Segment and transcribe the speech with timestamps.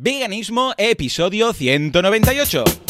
[0.00, 2.87] Veganismo, episodio 198.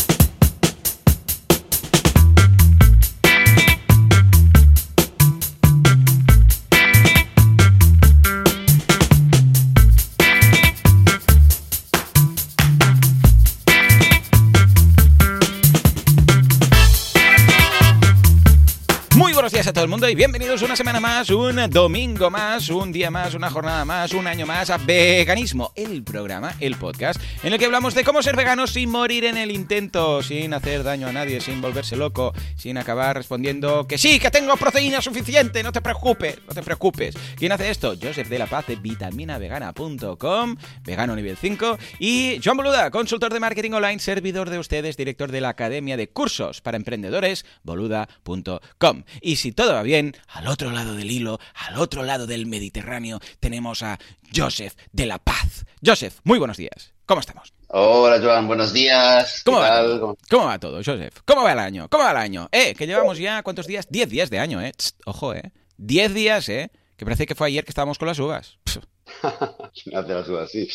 [19.88, 24.12] Mundo y bienvenidos una semana más, un domingo más, un día más, una jornada más,
[24.12, 28.22] un año más a Veganismo, el programa, el podcast, en el que hablamos de cómo
[28.22, 32.34] ser vegano sin morir en el intento, sin hacer daño a nadie, sin volverse loco,
[32.56, 37.14] sin acabar respondiendo que sí, que tengo proteína suficiente, no te preocupes, no te preocupes.
[37.36, 37.94] ¿Quién hace esto?
[38.00, 43.72] Joseph de la Paz de vitaminavegana.com, vegano nivel 5, y Joan Boluda, consultor de marketing
[43.72, 49.04] online, servidor de ustedes, director de la Academia de Cursos para Emprendedores, boluda.com.
[49.22, 53.82] Y si todo bien, al otro lado del hilo, al otro lado del Mediterráneo, tenemos
[53.82, 53.98] a
[54.34, 55.64] Joseph de la Paz.
[55.84, 56.92] Joseph, muy buenos días.
[57.06, 57.52] ¿Cómo estamos?
[57.68, 59.42] Hola Joan, buenos días.
[59.44, 60.00] ¿Cómo ¿Qué va, todo?
[60.00, 61.18] ¿Cómo- ¿Cómo va todo, Joseph?
[61.24, 61.88] ¿Cómo va el año?
[61.90, 62.48] ¿Cómo va el año?
[62.52, 63.86] Eh, que llevamos ya, ¿cuántos días?
[63.90, 64.72] Diez días de año, eh.
[65.06, 65.52] Ojo, eh.
[65.76, 66.70] Diez días, eh.
[66.96, 68.58] Que parece que fue ayer que estábamos con las uvas.
[68.64, 68.78] Pff.
[69.86, 70.68] No hace las uvas, sí.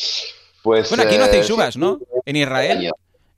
[0.64, 2.00] Pues, Bueno, aquí no eh, hacéis sí, uvas, ¿no?
[2.26, 2.90] En Israel.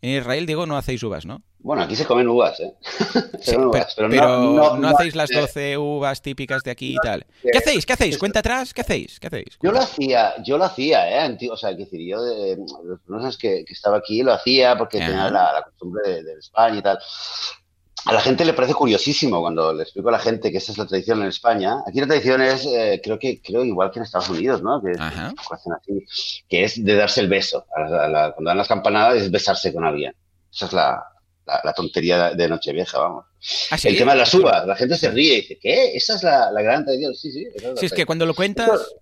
[0.09, 1.41] En Israel, digo, no hacéis uvas, ¿no?
[1.59, 2.73] Bueno, aquí se comen uvas, ¿eh?
[3.41, 6.21] Se Sí, comen pero, uvas, pero, pero no, no, no- hacéis las eh, 12 uvas
[6.21, 7.25] típicas de aquí y tal.
[7.41, 7.85] ¿Qué hacéis?
[7.87, 8.17] ¿Qué hacéis?
[8.19, 8.71] ¿Cuenta atrás?
[8.73, 9.19] ¿Qué hacéis?
[9.19, 9.57] ¿Qué hacéis?
[9.61, 11.37] Yo lo hacía, yo lo hacía, ¿eh?
[11.51, 12.57] O sea, que decir, yo de
[13.07, 15.07] los que, que estaba aquí lo hacía porque Ajá.
[15.07, 16.99] tenía la, la costumbre de, de España y tal.
[18.05, 20.77] A la gente le parece curiosísimo cuando le explico a la gente que esa es
[20.77, 21.77] la tradición en España.
[21.87, 24.79] Aquí la tradición es, eh, creo que creo igual que en Estados Unidos, ¿no?
[24.81, 26.05] Que, así,
[26.49, 27.65] es de darse el beso.
[27.75, 30.13] A la- a la- cuando dan las campanadas es besarse con alguien.
[30.53, 31.03] Esa es la,
[31.47, 33.25] la, la tontería de Nochevieja, vamos.
[33.71, 33.87] Ah, ¿sí?
[33.89, 35.95] El tema de las uvas, la gente se ríe y dice, ¿qué?
[35.95, 37.13] Esa es la, la gran tradición.
[37.15, 37.45] Sí, sí.
[37.55, 38.93] es Sí, es que cuando lo cuentas,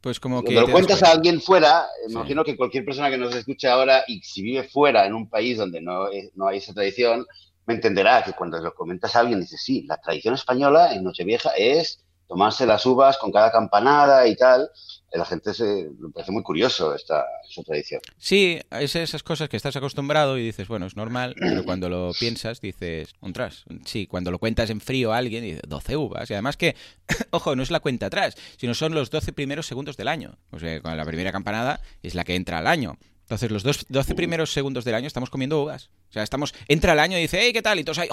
[0.00, 0.46] pues como que...
[0.54, 2.12] Cuando lo cuentas a alguien fuera, Sí.
[2.12, 5.58] imagino que cualquier persona que nos escuche ahora y si vive fuera en un país
[5.58, 7.26] donde no, no hay esa tradición,
[7.66, 11.50] me entenderá que cuando lo comentas a alguien, dices, sí, la tradición española en Nochevieja
[11.56, 14.70] es tomarse las uvas con cada campanada y tal.
[15.12, 18.02] La gente se, le parece muy curioso esta, esta tradición.
[18.18, 22.12] Sí, es esas cosas que estás acostumbrado y dices, bueno, es normal, pero cuando lo
[22.18, 23.64] piensas dices, ontras.
[23.84, 26.28] Sí, cuando lo cuentas en frío a alguien, dices, 12 uvas.
[26.28, 26.76] Y además que,
[27.30, 30.36] ojo, no es la cuenta atrás, sino son los 12 primeros segundos del año.
[30.50, 32.98] O sea, con la primera campanada es la que entra al año.
[33.26, 35.90] Entonces, los dos, 12 primeros segundos del año estamos comiendo uvas.
[36.08, 37.76] O sea, estamos, entra el año y dice, hey, ¿qué tal?
[37.80, 38.08] Y todos ahí,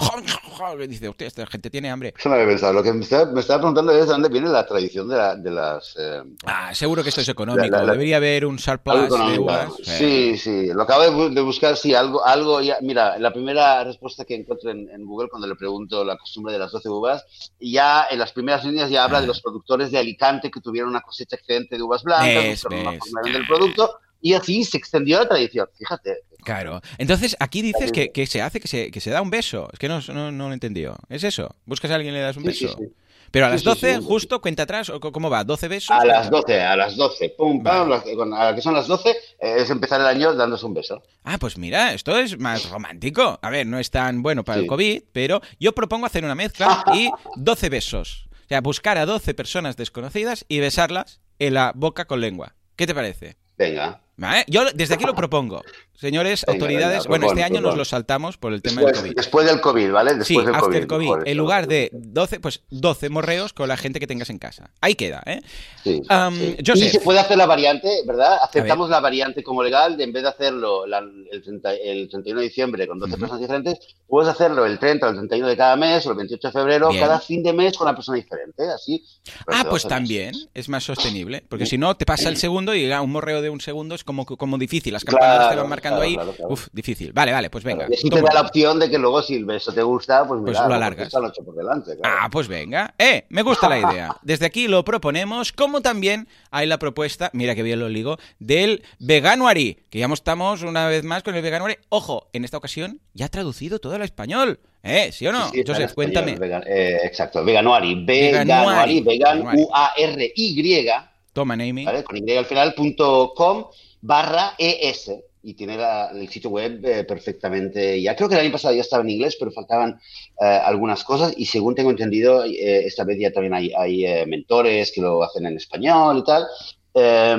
[0.82, 2.12] y dice, hostia, esta gente tiene hambre.
[2.18, 2.72] Eso no había pensado.
[2.72, 5.36] Lo que me estaba, me estaba preguntando es de dónde viene la tradición de, la-
[5.36, 5.94] de las...
[5.96, 7.64] eh, Ah, seguro que esto es económico.
[7.68, 9.70] La- la- la- Debería haber un surplus de uvas.
[9.84, 10.66] Sí, sí.
[10.74, 12.78] Lo acabo de, bu- de buscar, sí, algo, algo ya.
[12.82, 16.58] Mira, la primera respuesta que encuentro en, en Google cuando le pregunto la costumbre de
[16.58, 17.24] las 12 uvas,
[17.60, 19.20] ya en las primeras líneas ya habla Ah.
[19.20, 22.90] de los productores de Alicante que tuvieron una cosecha excedente de uvas blancas, Ves, una
[22.90, 22.98] ves.
[22.98, 25.68] forma de vender el producto, y así se extendió la tradición.
[25.78, 26.20] Fíjate.
[26.42, 26.80] Claro.
[26.96, 29.68] Entonces, aquí dices que, que se hace, que se, que se da un beso.
[29.72, 30.96] Es que no, no, no lo he entendido.
[31.10, 31.54] ¿Es eso?
[31.66, 32.78] ¿Buscas a alguien y le das un Sí, sí, beso?
[32.78, 32.84] sí.
[33.30, 34.02] Pero a las sí, 12, sí.
[34.02, 35.44] justo, cuenta atrás, ¿o co- ¿cómo va?
[35.44, 35.90] ¿12 besos?
[35.90, 38.04] A las 12, a las 12, pum, pam, Vale.
[38.16, 39.16] las- a la que son las 12, eh,
[39.58, 41.02] es empezar el año dándose un beso.
[41.24, 43.38] Ah, pues mira, esto es más romántico.
[43.42, 44.66] A ver, no es tan bueno para el.
[44.66, 48.28] COVID, pero yo propongo hacer una mezcla y 12 besos.
[48.44, 52.54] O sea, buscar a 12 personas desconocidas y besarlas en la boca con lengua.
[52.76, 53.36] ¿Qué te parece?
[53.58, 54.00] Venga.
[54.46, 55.62] Yo desde aquí lo propongo.
[55.96, 57.78] Señores, Venga, autoridades, venga, bueno, este año nos propon.
[57.78, 59.16] lo saltamos por el tema del Después, COVID.
[59.16, 60.10] después del COVID, ¿vale?
[60.14, 60.86] Después Sí, del after COVID.
[60.88, 61.04] COVID.
[61.04, 64.70] mejor En lugar de 12, pues 12 morreos con la gente que tengas en casa.
[64.80, 65.40] Ahí queda, ¿eh?
[65.84, 66.56] Sí, Am, sí.
[66.74, 68.38] Y se puede hacer la variante, ¿verdad?
[68.42, 72.40] Aceptamos la variante como legal, de en vez de hacerlo la- el, 30 el 31
[72.40, 73.20] de diciembre con 12 Ujú.
[73.20, 73.78] personas diferentes,
[74.08, 76.88] puedes hacerlo el 30 o el 31 de cada mes o el 28 de febrero,
[76.88, 77.00] Bien.
[77.02, 79.04] cada fin de mes con una persona diferente, así.
[79.46, 81.44] Ah, pues 12 también es más sostenible.
[81.48, 84.26] Porque si no, te pasa el segundo y un morreo de un segundo es como,
[84.26, 84.92] como difícil.
[84.92, 86.14] Las Claro, campanadas te van marcando claro, ahí.
[86.14, 86.52] claro, claro.
[86.52, 87.12] Uf, difícil.
[87.12, 87.86] Vale, vale, pues venga.
[87.90, 90.40] Y así te da la opción de que luego si el beso te gusta, pues,
[90.42, 91.12] Pues mira, lo alargas.
[91.14, 91.92] noche por delante.
[92.02, 92.94] Ah, pues venga.
[92.98, 94.16] Eh, me gusta la idea.
[94.22, 98.82] Desde aquí lo proponemos, como también hay la propuesta, mira que bien lo ligo, del
[99.00, 101.76] Veganuary, que ya estamos una vez más con el Veganuary.
[101.88, 104.60] Ojo, en esta ocasión ya ha traducido todo al español.
[104.82, 105.10] ¿Eh?
[105.12, 105.46] ¿Sí o no?
[105.46, 106.38] Sí, sí, está en Joseph, español, cuéntame.
[106.38, 109.54] vegan- eh, exacto, Veganuari, Veganuari, Veganuari, vegan.
[109.58, 110.86] U-A-R-Y,
[111.32, 111.84] Toma, Naomi.
[111.84, 112.04] ¿vale?
[112.04, 113.66] Con Y al final, punto com
[114.02, 115.10] barra ES.
[115.46, 118.16] Y tiene la- el sitio web eh, perfectamente ya.
[118.16, 120.00] Creo que el año pasado ya estaba en inglés, pero faltaban
[120.40, 121.34] eh, algunas cosas.
[121.36, 125.22] Y según tengo entendido, eh, esta vez ya también hay, hay, eh, mentores que lo
[125.22, 126.46] hacen en español y tal.
[126.94, 127.36] Eh,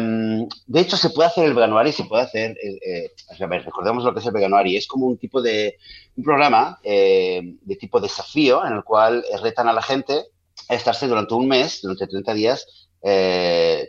[0.68, 2.56] de hecho, se puede hacer el veganuari, se puede hacer.
[2.62, 3.10] eh,
[3.40, 4.76] a ver, recordemos lo que es el veganuari.
[4.78, 5.78] Es como un tipo de.
[6.16, 10.26] un programa eh, de tipo desafío en el cual retan a la gente
[10.70, 12.68] a estarse durante un mes, durante 30 días,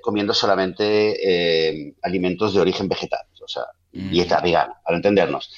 [0.02, 3.20] comiendo solamente alimentos de origen vegetal.
[3.42, 3.64] O sea,
[3.96, 5.50] dieta vegana, para entendernos.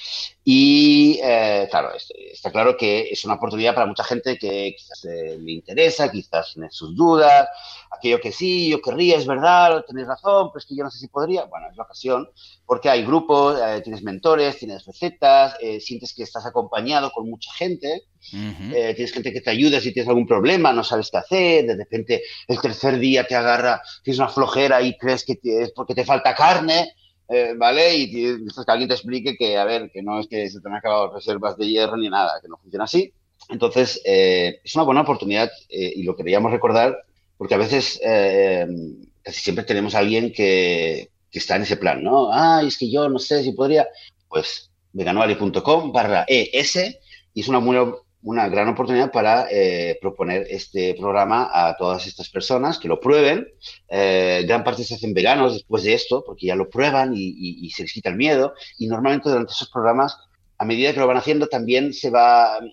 [0.51, 1.91] Y eh, claro,
[2.33, 6.55] está claro que es una oportunidad para mucha gente que quizás eh, le interesa, quizás
[6.55, 7.49] tiene sus dudas,
[7.91, 11.01] aquello que sí, yo querría, es verdad, tenéis razón, pero es que yo no sé
[11.01, 11.45] si podría.
[11.45, 12.31] Bueno, es la ocasión,
[12.65, 18.05] porque hay grupos, eh, tienes mentores, tienes recetas, sientes que estás acompañado con mucha gente,
[18.31, 22.23] tienes gente que te ayuda si tienes algún problema, no sabes qué hacer, de repente
[22.47, 26.35] el tercer día te agarra, tienes una flojera y crees que es porque te falta
[26.35, 26.95] carne
[27.29, 27.95] eh, ¿vale?
[27.97, 30.69] Y necesitas que alguien te explique que, a ver, que no es que se te
[30.69, 33.13] han acabado reservas de hierro ni nada, que no funciona así.
[33.49, 36.97] Entonces, eh, es una buena oportunidad eh, y lo queríamos recordar
[37.37, 42.31] porque a veces casi siempre tenemos a alguien que, que, está en ese plan, ¿no?
[42.33, 43.87] Ah, es que yo no sé si podría.
[44.29, 46.99] Pues veganuari.com barra ES
[47.35, 52.29] y es una buena una gran oportunidad para eh, proponer este programa a todas estas
[52.29, 53.47] personas que lo prueben.
[53.89, 57.83] Eh, gran parte se hacen veganos después de esto, porque ya lo prueban y, se
[57.83, 58.55] les quita el miedo.
[58.79, 60.19] Y normalmente durante esos programas,
[60.59, 62.71] a medida que lo van haciendo, también se va, eh,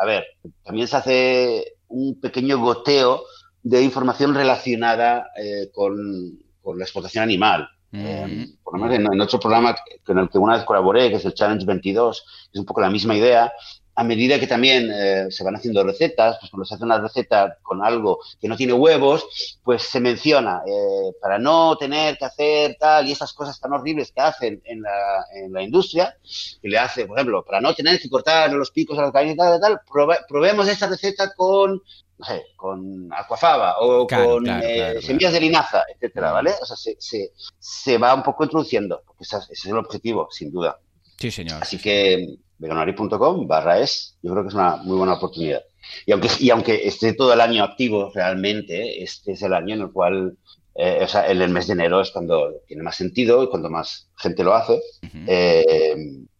[0.00, 0.24] a ver,
[0.62, 3.24] también se hace un pequeño goteo
[3.62, 5.30] de información relacionada
[5.72, 6.38] con,
[6.76, 7.68] la explotación animal.
[7.90, 9.74] por lo menos en, en, otro programa
[10.04, 12.90] con el que una vez colaboré, que es el Challenge 22, es un poco la
[12.90, 13.52] misma idea,
[14.02, 17.56] a medida que también eh, se van haciendo recetas, pues cuando se hace una receta
[17.62, 22.76] con algo que no tiene huevos, pues se menciona eh, para no tener que hacer
[22.80, 26.16] tal y esas cosas tan horribles que hacen en la, en la industria,
[26.60, 29.32] que le hace, por ejemplo, para no tener que cortar los picos a la carne
[29.32, 29.80] y tal, tal,
[30.28, 31.80] probemos esta receta con,
[32.18, 36.52] no sé, con aquafaba o con eh, semillas de linaza, etcétera, ¿vale?
[36.60, 40.50] O sea, se, se, se va un poco introduciendo, porque ese es el objetivo, sin
[40.50, 40.76] duda.
[41.22, 41.62] Sí, señor.
[41.62, 45.62] Así que veganari.com barra es, yo creo que es una muy buena oportunidad.
[46.04, 49.82] Y aunque, y aunque esté todo el año activo realmente, este es el año en
[49.82, 50.36] el cual,
[50.74, 54.08] eh, o sea, el, mes de enero es cuando tiene más sentido y cuando más
[54.16, 54.80] gente lo hace.
[55.28, 55.94] Eh,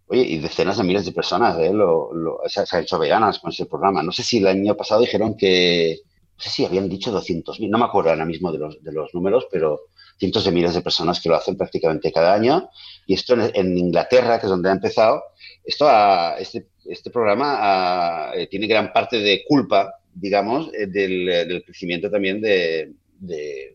[0.06, 3.52] oye, y decenas de miles de personas eh, lo, lo, se, han hecho veganas con
[3.52, 4.02] ese programa.
[4.02, 6.00] No sé si el año pasado dijeron que,
[6.36, 9.14] no sé si habían dicho 200.000, no me acuerdo ahora mismo de los, de los
[9.14, 9.82] números, pero
[10.22, 12.70] cientos de miles de personas que lo hacen prácticamente cada año.
[13.08, 15.20] Y esto en, Inglaterra, que es donde ha empezado,
[15.64, 15.90] esto
[16.38, 22.94] este, este, programa eh, tiene gran parte de culpa, digamos, eh, del, crecimiento también de,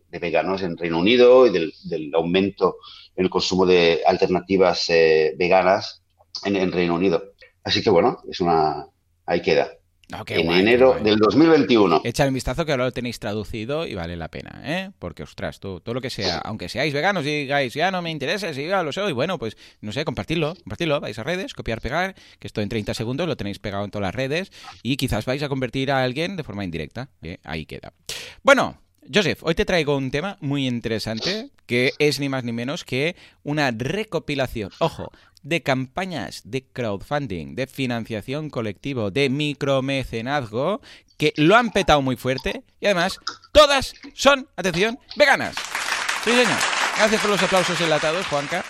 [0.08, 2.76] veganos en Reino Unido y del, aumento
[3.14, 6.02] en el consumo de alternativas eh, veganas
[6.46, 7.34] en, en Reino Unido.
[7.62, 8.86] Así que bueno, es una
[9.26, 9.77] ahí queda.
[10.10, 12.00] En enero del 2021.
[12.02, 14.90] Echad un vistazo que ahora lo tenéis traducido y vale la pena, ¿eh?
[14.98, 18.10] Porque, ostras, todo, todo lo que sea, aunque seáis veganos y digáis, ya no me
[18.10, 21.82] interesa, si ya lo soy, bueno, pues, no sé, compartidlo, compartidlo, vais a redes, copiar,
[21.82, 24.50] pegar, que esto en 30 segundos lo tenéis pegado en todas las redes
[24.82, 27.36] y quizás vais a convertir a alguien de forma indirecta, ¿eh?
[27.44, 27.92] ahí queda.
[28.42, 28.80] Bueno,
[29.12, 33.14] Joseph, hoy te traigo un tema muy interesante que es ni más ni menos que
[33.42, 40.80] una recopilación, ojo, de campañas de crowdfunding, de financiación colectivo, de micromecenazgo,
[41.16, 43.18] que lo han petado muy fuerte y además
[43.52, 45.54] todas son, atención, veganas.
[46.24, 46.58] Sí, señor.
[46.96, 48.64] Gracias por los aplausos enlatados, Juanca.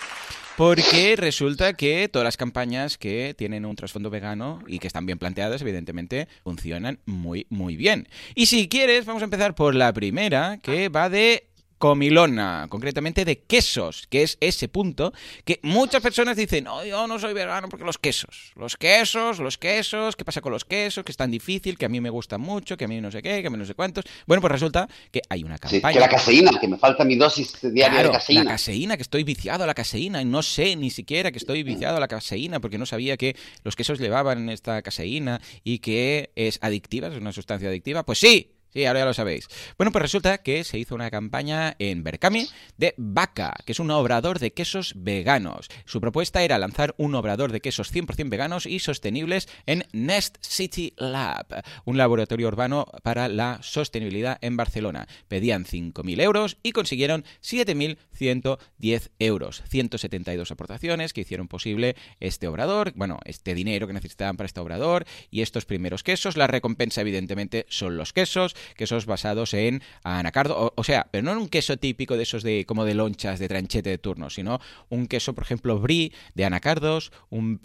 [0.55, 5.17] Porque resulta que todas las campañas que tienen un trasfondo vegano y que están bien
[5.17, 8.09] planteadas, evidentemente, funcionan muy, muy bien.
[8.35, 11.48] Y si quieres, vamos a empezar por la primera, que va de
[11.79, 15.13] comilona, concretamente de quesos, que es ese punto
[15.45, 19.57] que muchas personas dicen, no, yo no soy vegano porque los quesos, los quesos, los
[19.57, 21.05] quesos, ¿qué pasa con los quesos?
[21.05, 23.21] Que es tan difícil, que a mí me gusta mucho, que a mí no sé
[23.21, 24.03] qué, que a mí no sé cuántos.
[24.27, 25.93] Bueno, pues resulta que hay una campaña.
[25.93, 28.43] que la caseína, que me falta mi dosis diaria de caseína.
[28.43, 31.63] La caseína, que estoy viciado a la caseína y no sé ni siquiera que estoy
[31.63, 36.31] viciado a la caseína porque no sabía que los quesos llevaban esta caseína y que
[36.35, 38.03] es adictiva, es una sustancia adictiva.
[38.03, 39.47] Pues sí, Sí, ahora ya lo sabéis.
[39.77, 42.47] Bueno, pues resulta que se hizo una campaña en Berkami
[42.77, 45.69] de Vaca, que es un obrador de quesos veganos.
[45.85, 50.93] Su propuesta era lanzar un obrador de quesos 100% veganos y sostenibles en Nest City
[50.97, 51.47] Lab,
[51.85, 55.07] un laboratorio urbano para la sostenibilidad en Barcelona.
[55.27, 59.63] Pedían 5.000 euros y consiguieron 7.110 euros.
[59.67, 65.05] 172 aportaciones que hicieron posible este obrador, bueno, este dinero que necesitaban para este obrador
[65.31, 66.37] y estos primeros quesos.
[66.37, 71.37] La recompensa, evidentemente, son los quesos quesos basados en anacardo, o, sea, pero no en
[71.37, 75.07] un queso típico de esos de como de lonchas, de tranchete de turno, sino un
[75.07, 77.59] queso, por ejemplo, brie de anacardos, un,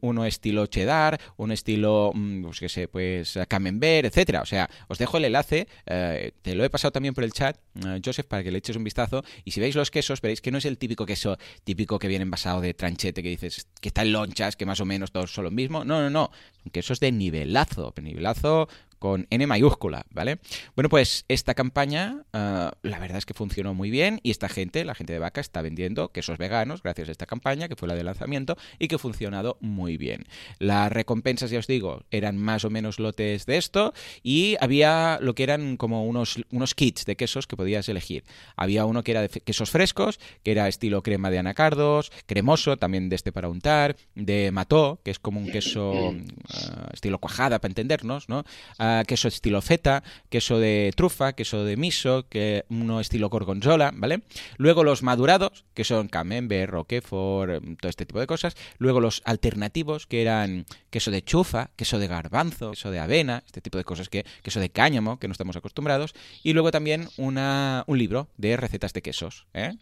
[0.00, 4.42] uno estilo cheddar, un estilo, mm, pues qué sé, pues camembert, etcétera.
[4.42, 7.56] O sea, os dejo el enlace, eh, te lo he pasado también por el chat,
[7.84, 10.50] eh, Joseph, para que le eches un vistazo, y si veis los quesos, veréis que
[10.50, 14.02] no es el típico queso típico que viene envasado de tranchete, que dices que está
[14.02, 15.84] en lonchas, que más o menos todos son lo mismo.
[15.84, 16.30] No, no, no.
[16.62, 20.38] Son quesos de nivelazo, nivelazo con N mayúscula, ¿vale?
[20.74, 24.84] Bueno, pues esta campaña, uh, la verdad es que funcionó muy bien y esta gente,
[24.84, 27.94] la gente de Vaca, está vendiendo quesos veganos gracias a esta campaña, que fue la
[27.94, 30.24] de lanzamiento y que ha funcionado muy bien.
[30.58, 35.34] Las recompensas, ya os digo, eran más o menos lotes de esto y había lo
[35.34, 38.24] que eran como unos, unos kits de quesos que podías elegir.
[38.56, 43.08] Había uno que era de quesos frescos, que era estilo crema de anacardos, cremoso, también
[43.08, 46.14] de este para untar, de mató, que es como un queso uh,
[46.92, 48.44] estilo cuajada, para entendernos, ¿no?
[49.06, 54.22] Queso estilo feta, queso de trufa, queso de miso, que uno estilo gorgonzola, ¿vale?
[54.56, 58.56] Luego los madurados, que son camembert, roquefort, todo este tipo de cosas.
[58.78, 63.60] Luego los alternativos, que eran queso de chufa, queso de garbanzo, queso de avena, este
[63.60, 66.14] tipo de cosas, que queso de cáñamo, que no estamos acostumbrados.
[66.42, 69.74] Y luego también una, un libro de recetas de quesos, ¿eh?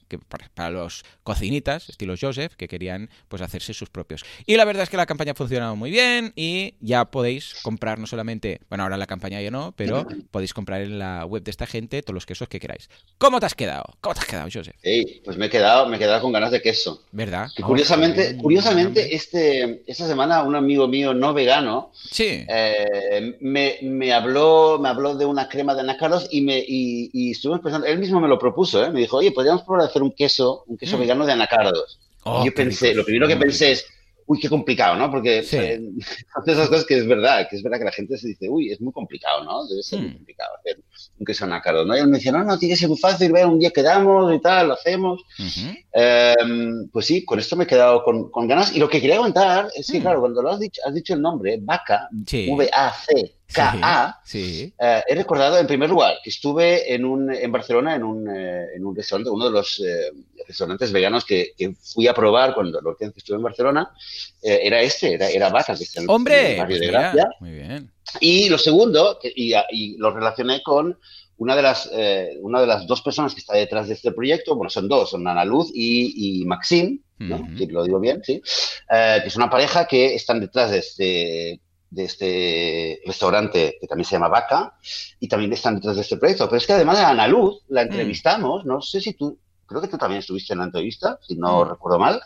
[0.54, 4.25] para, los cocinitas, estilo Joseph, que querían pues hacerse sus propios.
[4.46, 7.99] Y la verdad es que la campaña ha funcionado muy bien y ya podéis comprar
[7.99, 11.51] no solamente, bueno, ahora la campaña ya no, pero podéis comprar en la web de
[11.51, 12.89] esta gente todos los quesos que queráis.
[13.19, 13.85] ¿Cómo te has quedado?
[14.01, 14.77] ¿Cómo te has quedado, Joseph?
[14.83, 17.03] Sí, pues me he quedado, me he quedado con ganas de queso.
[17.13, 17.49] ¿Verdad?
[17.55, 22.45] Que curiosamente, oh, curiosamente este, esta semana un amigo mío no vegano sí.
[22.49, 27.33] eh, me, me, habló, me habló de una crema de anacardos y, me, y, y
[27.33, 28.91] estuvimos pensando, él mismo me lo propuso, ¿eh?
[28.91, 31.01] me dijo, oye, podríamos probar hacer un queso, un queso mm.
[31.01, 31.99] vegano de anacardos.
[32.25, 33.87] Oh, y yo pensé, lo primero que pensé es,
[34.26, 35.11] uy, qué complicado, ¿no?
[35.11, 35.57] Porque Sí.
[35.57, 35.81] eh,
[36.47, 38.81] esas cosas que es verdad, que es verdad que la gente se dice, uy, es
[38.81, 39.66] muy complicado, ¿no?
[39.66, 40.14] Debe ser muy Hmm.
[40.14, 40.78] complicado hacer
[41.19, 41.97] un queso anácaro, ¿no?
[41.97, 44.40] Y él me decía, no, no, tiene que ser muy fácil, un día quedamos y
[44.40, 45.23] tal, lo hacemos.
[45.93, 46.35] Eh,
[46.93, 48.75] pues sí, con esto me he quedado con, con ganas.
[48.75, 50.02] Y lo que quería contar es que, Hmm.
[50.02, 52.47] claro, cuando lo has dicho, has dicho el nombre, Vaca, Sí.
[54.25, 54.73] Sí.
[54.79, 58.65] eh, he recordado en primer lugar que estuve en, un, en Barcelona en un, eh,
[58.75, 60.11] en un restaurante, uno de los eh,
[60.49, 63.91] restaurantes veganos que, que fui a probar cuando la última vez que estuve en Barcelona,
[64.43, 67.29] eh, era este, era, era que está en, Hombre, el barrio pues de mira, Gracia.
[67.41, 67.91] muy bien.
[68.21, 70.99] Y lo segundo, y, y lo relacioné con
[71.37, 74.55] una de, las, eh, una de las dos personas que está detrás de este proyecto,
[74.55, 77.37] bueno, son dos, son Ana Luz y, y Maxim, ¿no?
[77.37, 77.59] Ujú.
[77.59, 78.41] Si lo digo bien, sí,
[78.91, 81.61] Eh, que es una pareja que están detrás de este,
[81.91, 84.75] de este restaurante que también se llama Vaca
[85.21, 86.47] y también están detrás de este proyecto.
[86.47, 89.88] Pero es que además a Ana Luz la entrevistamos, no sé si tú, creo que
[89.88, 91.69] tú también estuviste en la entrevista, si no Mm.
[91.71, 92.21] recuerdo mal,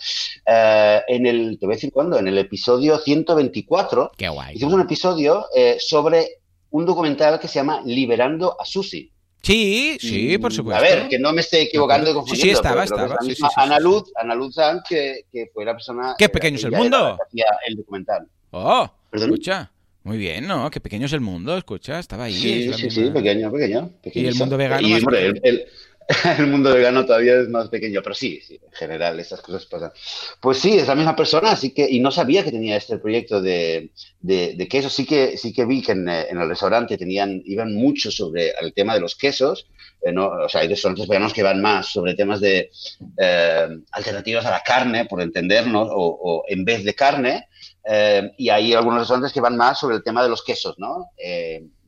[0.47, 4.57] eh, en el, te voy a decir cuándo, en el episodio 124 Qué guay.
[4.57, 6.29] hicimos un episodio eh, sobre
[6.71, 9.11] un documental que se llama Liberando a Susi.
[9.41, 10.85] Sí, sí, por Mm, supuesto.
[10.85, 12.59] A ver, que no me esté equivocando y Sí, sí, confundiendo.
[12.59, 15.73] estaba, estaba, sí, sí, sí, Ana sí, Luz, Ana Luz Sanz, que, que fue la
[15.75, 16.15] persona...
[16.19, 17.17] Qué pequeño es el mundo.
[17.17, 18.27] que hacía el documental.
[18.51, 19.31] Oh, ¿Perdón?
[19.31, 19.71] escucha.
[20.05, 20.71] Muy bien, ¿no?
[20.71, 22.33] Qué pequeño es el mundo, escucha, estaba ahí.
[22.35, 23.91] Sí, sí, sí, misma- pequeño, pequeño.
[24.03, 24.35] pequeñito.
[24.37, 25.59] mundo vegano Y, hombre, el, pequeño.
[25.59, 25.67] el-
[26.39, 29.93] el mundo vegano todavía es más pequeño, pero sí, sí, en general esas cosas pasan.
[30.41, 33.43] Pues sí, es la misma persona, así que, y no sabía que tenía este proyecto
[33.43, 34.95] de, de, de quesos.
[34.95, 38.53] Sí que, sí que vi que en, eh, en el restaurante tenían, iban mucho sobre
[38.59, 39.69] el tema de los quesos.
[40.01, 42.71] eh, no, o sea, hay restaurantes veganos que van más sobre temas de
[43.19, 47.49] eh, alternativas a la carne, por entendernos, o, o en vez de carne.
[47.85, 51.11] Eh, y hay algunos restaurantes que van más sobre el tema de los quesos, ¿no?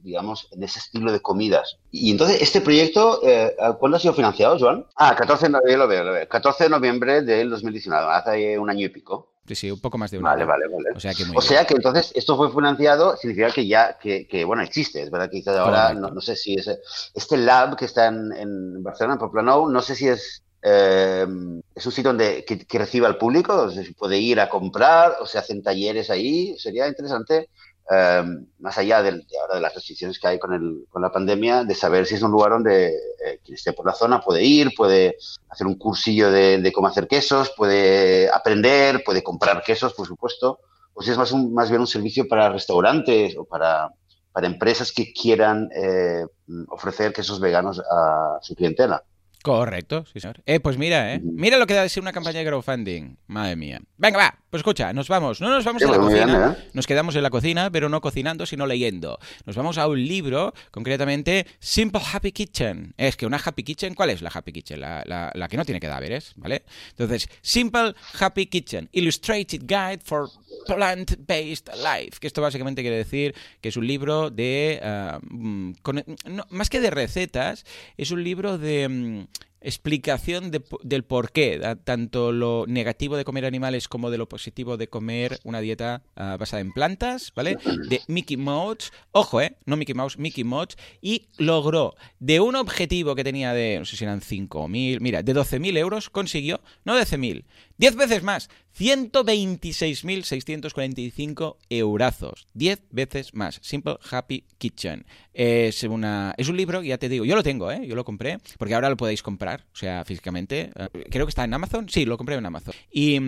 [0.03, 1.79] Digamos, en ese estilo de comidas.
[1.91, 4.87] Y entonces, este proyecto, eh, ¿cuándo ha sido financiado, Joan?
[4.97, 6.29] Ah, 14 de noviembre, lo veo, lo veo.
[6.29, 9.29] 14 de noviembre del 2019, hace un año y pico.
[9.47, 10.49] Sí, sí, un poco más de un Vale, año.
[10.49, 10.91] vale, vale.
[10.95, 14.29] O sea que muy O sea que entonces esto fue financiado, significa que ya, que,
[14.29, 15.03] que, bueno, existe.
[15.03, 16.71] Es verdad que quizás ahora, no, no sé si es
[17.15, 21.27] este lab que está en, en Barcelona, en Poplanou, no sé si es, eh,
[21.75, 25.27] es un sitio donde, que, que recibe al público, si puede ir a comprar, o
[25.27, 26.57] se hacen talleres ahí.
[26.59, 27.49] Sería interesante,
[27.91, 28.23] eh,
[28.59, 31.75] más allá de, ahora de las restricciones que hay con, el, con la pandemia, de
[31.75, 35.17] saber si es un lugar donde eh, quien esté por la zona puede ir, puede
[35.49, 40.61] hacer un cursillo de, de cómo hacer quesos, puede aprender, puede comprar quesos, por supuesto,
[40.95, 43.91] o si es más, un, más bien un servicio para restaurantes o para,
[44.33, 46.25] para empresas que quieran eh,
[46.69, 49.03] ofrecer quesos veganos a su clientela.
[49.43, 50.43] Correcto, sí, señor.
[50.45, 51.21] Eh, pues mira, eh.
[51.23, 53.17] Mira lo que da de ser una campaña de crowdfunding.
[53.27, 53.81] Madre mía.
[53.97, 54.39] Venga, va.
[54.51, 55.41] Pues escucha, nos vamos.
[55.41, 56.39] No nos vamos Sí, a la pues cocina.
[56.39, 56.71] bien, ¿eh?
[56.73, 59.19] Nos quedamos en la cocina, pero no cocinando, sino leyendo.
[59.47, 62.93] Nos vamos a un libro, concretamente Simple Happy Kitchen.
[62.97, 64.81] Es que una Happy Kitchen, ¿cuál es la Happy Kitchen?
[64.81, 66.65] La, la- la que no tiene cadáveres, ¿vale?
[66.91, 70.29] Entonces, Simple Happy Kitchen, Illustrated Guide for
[70.67, 72.19] Plant-Based Life.
[72.21, 74.81] Que esto básicamente quiere decir que es un libro de...
[74.83, 77.65] ah, mm, con- no, más que de recetas,
[77.97, 78.89] es un libro de...
[78.89, 79.27] mm,
[79.61, 84.89] explicación del por qué, tanto lo negativo de comer animales como de lo positivo de
[84.89, 87.59] comer una dieta ah, basada en plantas, ¿vale?
[87.89, 89.57] De Mickey Mouse, ojo, ¿eh?
[89.67, 93.97] No Mickey Mouse, Mickey Mouse, y logró de un objetivo que tenía de, no sé
[93.97, 97.45] si eran 5.000, mira, de 12.000 euros, consiguió, no 12.000,
[97.81, 102.47] 10 veces más, 126.645 eurazos.
[102.55, 103.59] 10 veces más.
[103.63, 105.07] Simple Happy Kitchen.
[105.33, 107.87] Es, una, es un libro, ya te digo, yo lo tengo, ¿eh?
[107.87, 110.73] yo lo compré, porque ahora lo podéis comprar, o sea, físicamente.
[110.75, 111.89] Eh, creo que está en Amazon.
[111.89, 112.75] Sí, lo compré en Amazon.
[112.93, 113.19] Y,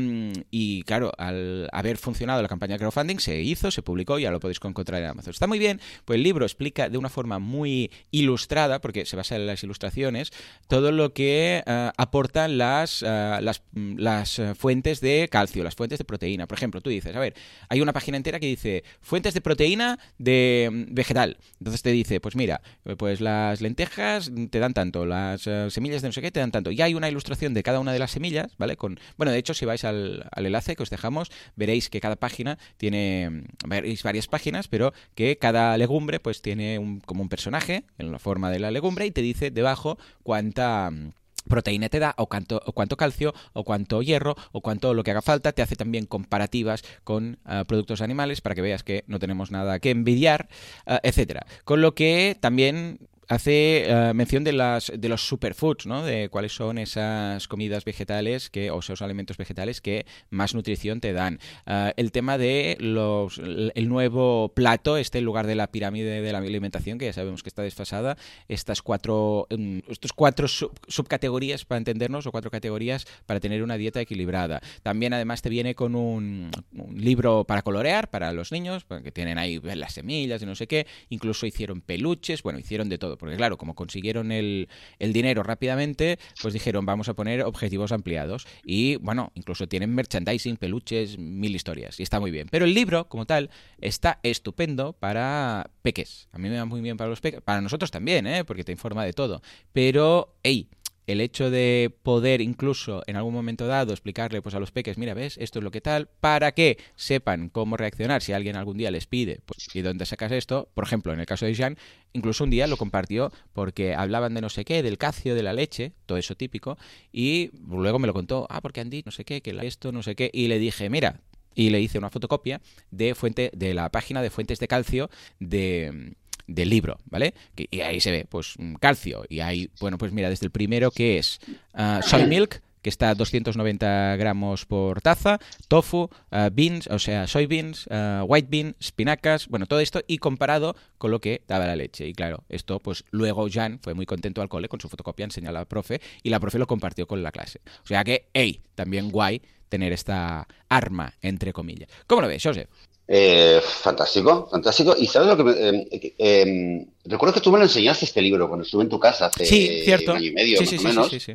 [0.51, 4.41] y claro, al haber funcionado la campaña de crowdfunding, se hizo, se publicó, ya lo
[4.41, 5.31] podéis encontrar en Amazon.
[5.31, 9.37] Está muy bien, pues el libro explica de una forma muy ilustrada, porque se basa
[9.37, 10.33] en las ilustraciones,
[10.69, 16.05] todo lo que uh, aportan las, uh, las, las fuentes de calcio, las fuentes de
[16.05, 16.47] proteína.
[16.47, 17.35] Por ejemplo, tú dices, a ver,
[17.69, 21.39] hay una página entera que dice fuentes de proteína de mm, vegetal.
[21.59, 22.61] Entonces te dice, pues mira,
[22.97, 26.53] pues las lentejas te dan tanto, las uh, semillas de no sé qué te dan
[26.53, 26.71] tanto.
[26.71, 28.77] Y hay una ilustración de cada una de las semillas, ¿vale?
[28.77, 32.17] Con, bueno, de hecho, si vais al, al enlace que os dejamos, veréis que cada
[32.17, 37.29] página tiene, mm, veréis varias páginas, pero que cada legumbre pues tiene un, como un
[37.29, 41.13] personaje en la forma de la legumbre y te dice debajo cuánta mm,
[41.49, 45.11] proteína te da o cuánto, o cuánto calcio o cuánto hierro o cuánto lo que
[45.11, 45.53] haga falta.
[45.53, 49.79] Te hace también comparativas con uh, productos animales para que veas que no tenemos nada
[49.79, 50.49] que envidiar,
[50.87, 51.47] uh, etcétera.
[51.65, 56.05] Con lo que también hace uh, mención de las de los superfoods, ¿no?
[56.05, 61.12] De cuáles son esas comidas vegetales que o esos alimentos vegetales que más nutrición te
[61.12, 61.39] dan.
[61.67, 66.33] Uh, el tema de los el nuevo plato, este en lugar de la pirámide de
[66.33, 71.65] la alimentación que ya sabemos que está desfasada, estas cuatro um, estos cuatro sub subcategorías
[71.65, 74.61] para entendernos o cuatro categorías para tener una dieta equilibrada.
[74.83, 79.39] También además te viene con un, un libro para colorear para los niños, que tienen
[79.39, 83.37] ahí las semillas y no sé qué, incluso hicieron peluches, bueno, hicieron de todo porque
[83.37, 88.49] claro, como consiguieron el, el, dinero rápidamente, pues dijeron vamos a poner objetivos ampliados.
[88.64, 92.00] Y bueno, incluso tienen merchandising, peluches, mil historias.
[92.00, 92.49] Y está muy bien.
[92.50, 93.49] Pero el libro, como tal,
[93.81, 96.26] está estupendo para peques.
[96.33, 97.41] A mí me va muy bien para los peques.
[97.43, 98.45] Para nosotros también, ¿eh?
[98.45, 99.41] porque te informa de todo.
[99.73, 100.69] Pero, hey,
[101.07, 105.15] el hecho de poder incluso en algún momento dado explicarle pues a los peques, mira,
[105.15, 108.91] ves, esto es lo que tal, para que sepan cómo reaccionar si alguien algún día
[108.91, 110.69] les pide, pues, ¿y dónde sacas esto?
[110.75, 111.77] Por ejemplo, en el caso de Jean,
[112.13, 115.53] incluso un día lo compartió porque hablaban de no sé qué, del calcio, de la
[115.53, 116.79] leche, todo eso típico,
[117.13, 120.15] y luego me lo contó, ah, porque Andy, no sé qué, que esto, no sé
[120.15, 121.21] qué, y le dije, mira,
[121.55, 126.15] y le hice una fotocopia de fuente de la página de fuentes de calcio de
[126.46, 127.35] del libro, ¿vale?
[127.57, 129.24] Y ahí se ve, pues, calcio.
[129.28, 131.40] Y hay, bueno, pues mira, desde el primero que es
[131.74, 136.11] uh, soy milk, que está a 290 gramos por taza, tofu, uh,
[136.52, 141.20] beans, o sea, soybeans, uh, white bean, espinacas, bueno, todo esto y comparado con lo
[141.20, 142.07] que daba la leche.
[142.09, 145.50] Y claro, esto pues luego Jan fue muy contento al cole con su fotocopia, enseñó
[145.50, 147.61] a la profe y la profe lo compartió con la clase.
[147.85, 151.88] O sea que, hey, también guay tener esta arma, entre comillas.
[152.07, 152.68] ¿Cómo lo ves, Joseph?
[153.14, 154.94] Eh, fantástico, fantástico.
[154.98, 158.48] Y sabes lo que me, eh, eh, recuerdo que tú me lo enseñaste este libro
[158.48, 160.12] cuando estuve en tu casa hace sí, cierto.
[160.12, 161.11] un año y medio, sí, más sí, o menos.
[161.11, 161.33] sí, sí,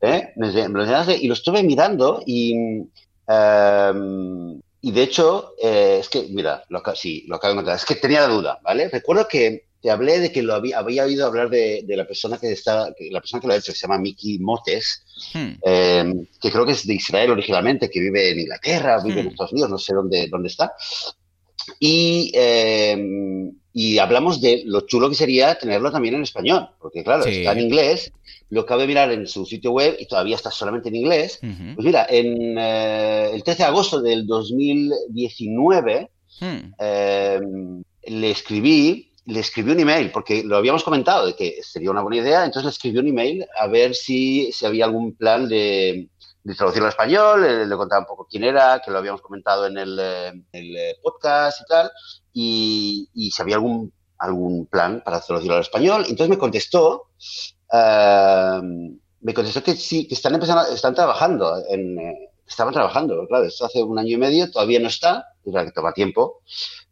[0.00, 0.32] ¿Eh?
[0.34, 2.52] Me, me, lo enseñaste y lo estuve mirando y
[3.28, 7.76] em, y de hecho es que mira, lo, sí, lo acabo de encontrar.
[7.76, 8.88] Es que tenía la duda, ¿vale?
[8.88, 12.38] Recuerdo que te hablé de que lo había, había oído hablar de, de, la persona
[12.38, 15.52] que está, que, la persona que lo ha hecho, que se llama Miki Motes, hmm.
[15.64, 19.26] eh, que creo que es de Israel originalmente, que vive en Inglaterra, vive hmm.
[19.26, 20.72] en Estados Unidos, no sé dónde, dónde está.
[21.78, 22.96] Y, eh,
[23.72, 27.30] y, hablamos de lo chulo que sería tenerlo también en español, porque claro, sí.
[27.30, 28.12] está en inglés,
[28.48, 31.38] lo acabo de mirar en su sitio web y todavía está solamente en inglés.
[31.42, 31.74] Uh -huh.
[31.76, 36.74] Pues mira, en eh, el 13 de agosto del 2019 hmm.
[36.78, 37.40] eh,
[38.06, 42.22] le escribí le escribí un email, porque lo habíamos comentado de que sería una buena
[42.22, 46.08] idea, entonces le escribí un email a ver si, si había algún plan de,
[46.42, 49.66] de traducirlo al español, le, le, contaba un poco quién era, que lo habíamos comentado
[49.66, 49.98] en el,
[50.52, 51.90] el podcast y tal,
[52.32, 56.02] y, y, si había algún, algún plan para traducirlo al español.
[56.02, 57.10] Entonces me contestó,
[59.20, 61.98] me contestó que sí, que están empezando, están trabajando en,
[62.50, 65.92] estaban trabajando, claro, esto hace un año y medio, todavía no está, claro que toma
[65.92, 66.42] tiempo,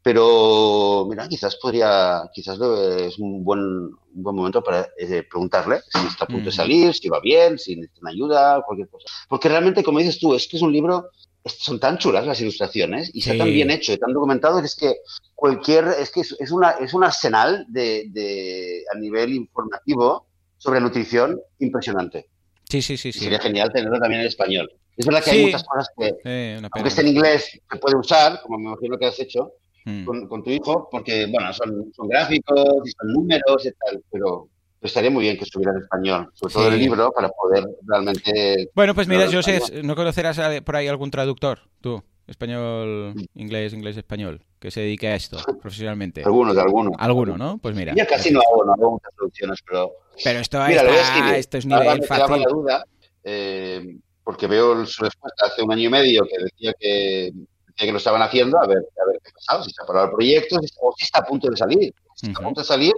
[0.02, 6.06] pero mira, quizás podría, quizás es un buen, un buen momento para eh, preguntarle si
[6.06, 9.06] está a punto de salir, si va bien, si necesitan ayuda, cualquier cosa.
[9.28, 11.10] Porque realmente, como dices tú, es que es un libro,
[11.44, 13.30] son tan chulas las ilustraciones y sí.
[13.30, 14.96] está tan bien hecho y tan documentado que es que
[15.34, 20.80] cualquier, es que es, es una, es un arsenal de, de, a nivel informativo sobre
[20.80, 22.28] nutrición impresionante.
[22.68, 23.12] Sí, sí, sí.
[23.12, 23.20] sí.
[23.20, 24.70] Sería genial tenerlo también en español.
[24.96, 25.36] Es verdad que sí.
[25.36, 28.98] hay muchas cosas que, eh, aunque esté en inglés, se puede usar, como me imagino
[28.98, 29.52] que has hecho,
[29.84, 30.04] mm.
[30.04, 34.48] con, con, tu hijo, porque, bueno, son, son, gráficos y son números y tal, pero
[34.82, 38.70] estaría muy bien que estuviera en español, sobre todo el libro, para poder realmente...
[38.74, 42.02] Bueno, pues mira, yo sé, ¿no conocerás por ahí algún traductor, tú?
[42.28, 46.22] Español, inglés, inglés, español, que se dedique a esto profesionalmente.
[46.22, 46.92] Algunos, algunos.
[46.98, 47.58] Alguno, ¿no?
[47.58, 47.94] Pues mira.
[47.96, 49.92] Ya casi no hago, no hago muchas traducciones, pero...
[50.22, 52.42] Pero esto, está, esto es nivel fácil.
[52.42, 52.84] la duda,
[53.24, 57.32] eh, porque veo su respuesta hace un año y medio que decía que,
[57.66, 60.06] decía que lo estaban haciendo, a ver, a ver qué pasaba, si se ha parado
[60.06, 61.94] el proyecto o si está a punto de salir.
[62.14, 62.92] Si está a punto de salir,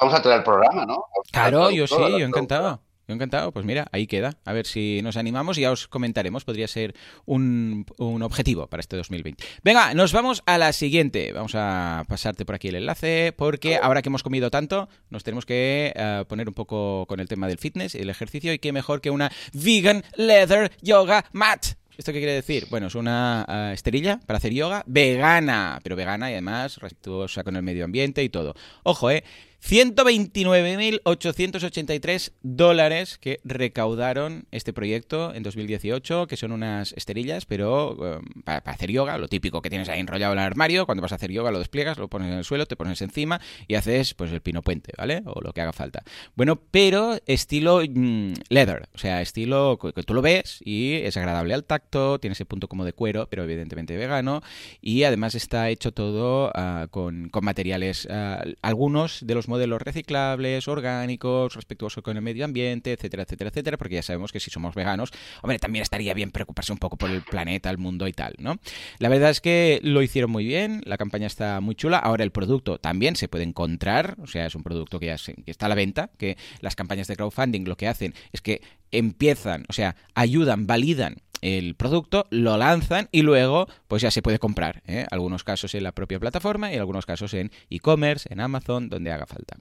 [0.00, 1.04] vamos a traer el programa, ¿no?
[1.30, 2.80] Claro, yo sí, yo encantado.
[3.14, 4.36] Encantado, pues mira, ahí queda.
[4.44, 6.44] A ver si nos animamos y ya os comentaremos.
[6.44, 6.94] Podría ser
[7.24, 9.44] un, objetivo para este 2020.
[9.62, 11.32] Venga, nos vamos a la siguiente.
[11.32, 15.46] Vamos a pasarte por aquí el enlace porque ahora que hemos comido tanto, nos tenemos
[15.46, 18.72] que eh, poner un poco con el tema del fitness y el ejercicio y qué
[18.72, 21.66] mejor que una vegan leather yoga mat.
[21.96, 22.66] ¿Esto qué quiere decir?
[22.70, 27.54] Bueno, es una eh, esterilla para hacer yoga vegana, pero vegana y además respetuosa con
[27.54, 28.54] el medio ambiente y todo.
[28.82, 29.24] Ojo, eh
[29.62, 38.58] 129.883 dólares que recaudaron este proyecto en 2018, que son unas esterillas, pero um, para,
[38.58, 41.30] hacer yoga, lo típico que tienes ahí enrollado en el armario, cuando vas a hacer
[41.30, 44.40] yoga lo despliegas, lo pones en el suelo, te pones encima y haces pues el
[44.40, 45.22] pino puente, ¿vale?
[45.26, 46.02] O lo que haga falta.
[46.34, 51.54] Bueno, pero estilo mm, leather, o sea, estilo que tú lo ves y es agradable
[51.54, 54.42] al tacto, tiene ese punto como de cuero, pero evidentemente vegano,
[54.80, 61.54] y además está hecho todo ah, con, materiales, ah, algunos de los modelos reciclables, orgánicos,
[61.54, 65.10] respetuosos con el medio ambiente, etcétera, etcétera, etcétera, porque ya sabemos que si somos veganos,
[65.42, 68.58] hombre, también estaría bien preocuparse un poco por el planeta, el mundo y tal, ¿no?
[68.98, 72.30] La verdad es que lo hicieron muy bien, la campaña está muy chula, ahora el
[72.30, 75.74] producto también se puede encontrar, o sea, es un producto que ya está a la
[75.74, 80.66] venta, que las campañas de crowdfunding lo que hacen es que empiezan, o sea, ayudan,
[80.66, 84.82] validan el producto, lo lanzan y luego pues ya se puede comprar.
[84.86, 85.06] ¿eh?
[85.10, 89.26] Algunos casos en la propia plataforma y algunos casos en e-commerce, en Amazon, donde haga
[89.26, 89.58] falta.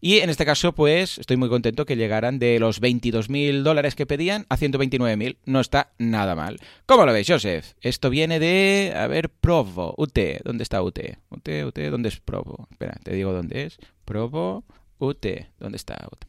[0.00, 4.06] Y en este caso pues estoy muy contento que llegaran de los 22.000 dólares que
[4.06, 5.38] pedían a 129.000.
[5.46, 6.58] No está nada mal.
[6.86, 7.72] ¿Cómo lo veis, Joseph?
[7.80, 10.18] Esto viene de, a ver, Provo, UT.
[10.44, 10.98] ¿Dónde está UT?
[11.30, 12.68] UT, UT, ¿dónde es Provo?
[12.70, 13.78] Espera, te digo dónde es.
[14.04, 14.64] Provo,
[14.98, 15.26] UT.
[15.58, 16.24] ¿Dónde está UT?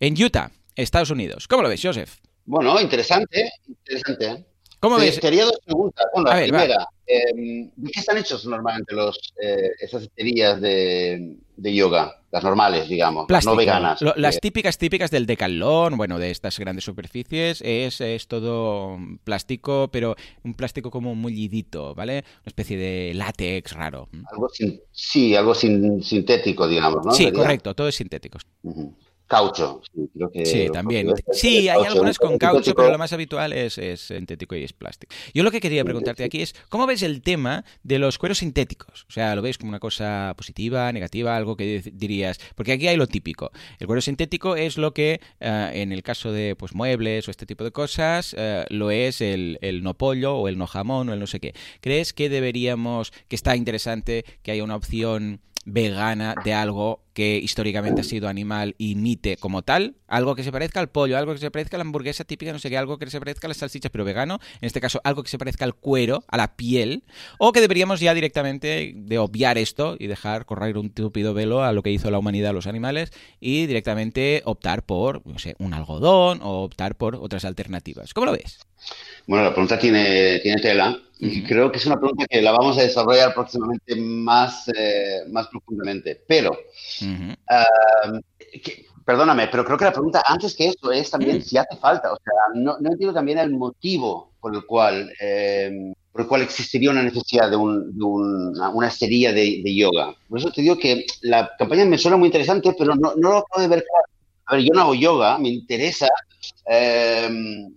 [0.00, 1.48] En Utah, Estados Unidos.
[1.48, 2.18] ¿Cómo lo ves, Joseph?
[2.48, 4.46] Bueno, interesante, interesante.
[4.80, 5.20] ¿Cómo ves?
[5.20, 6.06] Quería dos preguntas.
[6.14, 12.14] Bueno, la primera, em, ¿de qué están hechos normalmente los, eh, esas esterillas de, yoga?
[12.30, 14.00] Las normales, digamos, no veganas.
[14.16, 20.16] las típicas, típicas del decalón, bueno, de estas grandes superficies, es, es todo plástico, pero
[20.42, 22.24] un plástico como mullidito, ¿vale?
[22.42, 24.08] Una especie de látex raro.
[24.32, 24.48] Algo
[24.90, 27.12] sí, algo sintético, digamos, ¿no?
[27.12, 28.38] Sí, correcto, todo es sintético.
[29.28, 30.46] Caucho, sí, creo que.
[30.46, 31.12] Sí, también.
[31.32, 35.14] Sí, hay algunas con caucho, pero lo más habitual es, es, sintético y es plástico.
[35.34, 39.04] Yo lo que quería preguntarte aquí es: ¿cómo ves el tema de los cueros sintéticos?
[39.06, 42.40] O sea, ¿lo ves como una cosa positiva, negativa, algo que dirías?
[42.54, 43.50] Porque aquí hay lo típico.
[43.78, 47.44] El cuero sintético es lo que, eh, en el caso de pues muebles o este
[47.44, 51.12] tipo de cosas, eh, lo es el, el no pollo o el no jamón o
[51.12, 51.52] el no sé qué.
[51.82, 58.02] ¿Crees que deberíamos, que está interesante que haya una opción vegana de algo que históricamente
[58.02, 61.50] ha sido animal imite como tal, algo que se parezca al pollo, algo que se
[61.50, 63.90] parezca a la hamburguesa típica, no sé qué, algo que se parezca a las salchichas,
[63.90, 67.02] pero vegano, en este caso algo que se parezca al cuero, a la piel,
[67.40, 71.72] o que deberíamos ya directamente de obviar esto y dejar correr un túpido velo a
[71.72, 75.74] lo que hizo la humanidad a los animales y directamente optar por, no sé, un
[75.74, 78.14] algodón o optar por otras alternativas.
[78.14, 78.60] ¿Cómo lo ves?
[79.26, 82.78] Bueno, la pregunta tiene, tiene tela y creo que es una pregunta que la vamos
[82.78, 86.22] a desarrollar próximamente más, eh, más profundamente.
[86.26, 86.56] Pero,
[89.04, 92.12] perdóname, pero creo que la pregunta antes que eso es también si hace falta.
[92.12, 96.42] O sea, no, no, entiendo también el motivo por el cual, em, por el cual
[96.42, 100.14] existiría una necesidad de, un, de una esterilla de, de, yoga.
[100.28, 103.44] Por eso te digo que la campaña me suena muy interesante, pero no, no lo
[103.50, 104.06] puedo ver claro.
[104.46, 106.08] A ver, yo no hago yoga, me interesa
[106.70, 107.74] Em,